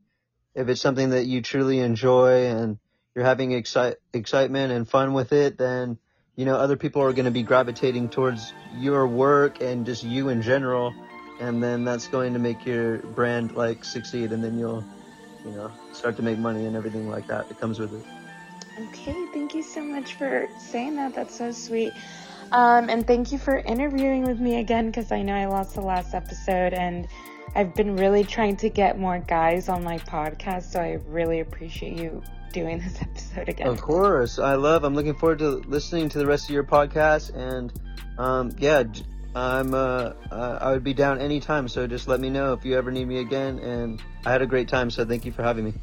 if 0.54 0.68
it's 0.68 0.80
something 0.82 1.10
that 1.10 1.26
you 1.26 1.42
truly 1.42 1.80
enjoy 1.80 2.46
and 2.46 2.78
you're 3.18 3.26
having 3.26 3.50
excite, 3.50 3.96
excitement 4.12 4.70
and 4.72 4.88
fun 4.88 5.12
with 5.12 5.32
it, 5.32 5.58
then 5.58 5.98
you 6.36 6.44
know 6.44 6.54
other 6.54 6.76
people 6.76 7.02
are 7.02 7.12
going 7.12 7.24
to 7.24 7.32
be 7.32 7.42
gravitating 7.42 8.08
towards 8.10 8.52
your 8.76 9.08
work 9.08 9.60
and 9.60 9.84
just 9.84 10.04
you 10.04 10.28
in 10.28 10.40
general, 10.40 10.94
and 11.40 11.60
then 11.60 11.82
that's 11.82 12.06
going 12.06 12.34
to 12.34 12.38
make 12.38 12.64
your 12.64 12.98
brand 12.98 13.56
like 13.56 13.84
succeed, 13.84 14.30
and 14.30 14.44
then 14.44 14.56
you'll 14.56 14.84
you 15.44 15.50
know 15.50 15.72
start 15.92 16.14
to 16.18 16.22
make 16.22 16.38
money 16.38 16.64
and 16.66 16.76
everything 16.76 17.10
like 17.10 17.26
that 17.26 17.48
that 17.48 17.58
comes 17.58 17.80
with 17.80 17.92
it. 17.92 18.06
Okay, 18.90 19.26
thank 19.32 19.52
you 19.52 19.64
so 19.64 19.82
much 19.82 20.14
for 20.14 20.48
saying 20.60 20.94
that. 20.94 21.16
That's 21.16 21.36
so 21.36 21.50
sweet. 21.50 21.92
Um, 22.52 22.88
and 22.88 23.04
thank 23.04 23.32
you 23.32 23.38
for 23.38 23.58
interviewing 23.58 24.26
with 24.26 24.38
me 24.38 24.60
again 24.60 24.86
because 24.86 25.10
I 25.10 25.22
know 25.22 25.34
I 25.34 25.46
lost 25.46 25.74
the 25.74 25.80
last 25.80 26.14
episode 26.14 26.72
and 26.72 27.08
I've 27.54 27.74
been 27.74 27.96
really 27.96 28.24
trying 28.24 28.56
to 28.56 28.68
get 28.68 28.98
more 28.98 29.18
guys 29.18 29.68
on 29.68 29.82
my 29.82 29.98
podcast, 29.98 30.72
so 30.72 30.80
I 30.80 30.98
really 31.08 31.40
appreciate 31.40 31.98
you 31.98 32.22
doing 32.52 32.78
this 32.78 32.96
episode 33.02 33.48
again. 33.48 33.66
Of 33.66 33.80
course, 33.80 34.38
I 34.38 34.54
love. 34.54 34.84
I'm 34.84 34.94
looking 34.94 35.14
forward 35.14 35.38
to 35.40 35.62
listening 35.66 36.08
to 36.10 36.18
the 36.18 36.26
rest 36.26 36.44
of 36.44 36.50
your 36.50 36.64
podcast, 36.64 37.34
and 37.34 37.72
um, 38.18 38.52
yeah, 38.58 38.84
I'm. 39.34 39.74
Uh, 39.74 40.12
uh, 40.30 40.58
I 40.60 40.72
would 40.72 40.84
be 40.84 40.94
down 40.94 41.20
anytime. 41.20 41.68
So 41.68 41.86
just 41.86 42.08
let 42.08 42.20
me 42.20 42.30
know 42.30 42.52
if 42.52 42.64
you 42.64 42.76
ever 42.76 42.90
need 42.90 43.06
me 43.06 43.18
again. 43.18 43.58
And 43.58 44.02
I 44.24 44.32
had 44.32 44.42
a 44.42 44.46
great 44.46 44.68
time. 44.68 44.90
So 44.90 45.04
thank 45.04 45.24
you 45.24 45.32
for 45.32 45.42
having 45.42 45.64
me. 45.64 45.74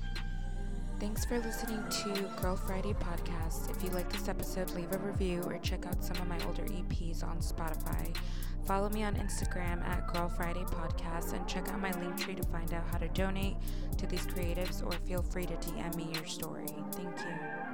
Thanks 1.06 1.24
for 1.24 1.38
listening 1.38 1.84
to 1.88 2.42
Girl 2.42 2.56
Friday 2.56 2.94
podcast. 2.94 3.70
If 3.70 3.84
you 3.84 3.92
like 3.92 4.12
this 4.12 4.28
episode, 4.28 4.72
leave 4.72 4.92
a 4.92 4.98
review 4.98 5.44
or 5.46 5.60
check 5.60 5.86
out 5.86 6.04
some 6.04 6.18
of 6.18 6.28
my 6.28 6.44
older 6.48 6.64
EPs 6.64 7.24
on 7.24 7.38
Spotify. 7.38 8.18
Follow 8.66 8.90
me 8.90 9.04
on 9.04 9.14
Instagram 9.14 9.86
at 9.88 10.12
Girl 10.12 10.28
Friday 10.28 10.64
Podcast 10.64 11.34
and 11.34 11.48
check 11.48 11.70
out 11.70 11.80
my 11.80 11.92
Linktree 11.92 12.38
to 12.38 12.48
find 12.48 12.74
out 12.74 12.86
how 12.92 12.98
to 12.98 13.08
donate 13.10 13.56
to 14.00 14.08
these 14.08 14.26
creatives 14.26 14.84
or 14.84 14.94
feel 15.06 15.22
free 15.22 15.46
to 15.46 15.54
DM 15.54 15.96
me 15.96 16.08
your 16.12 16.26
story. 16.26 16.74
Thank 16.94 17.65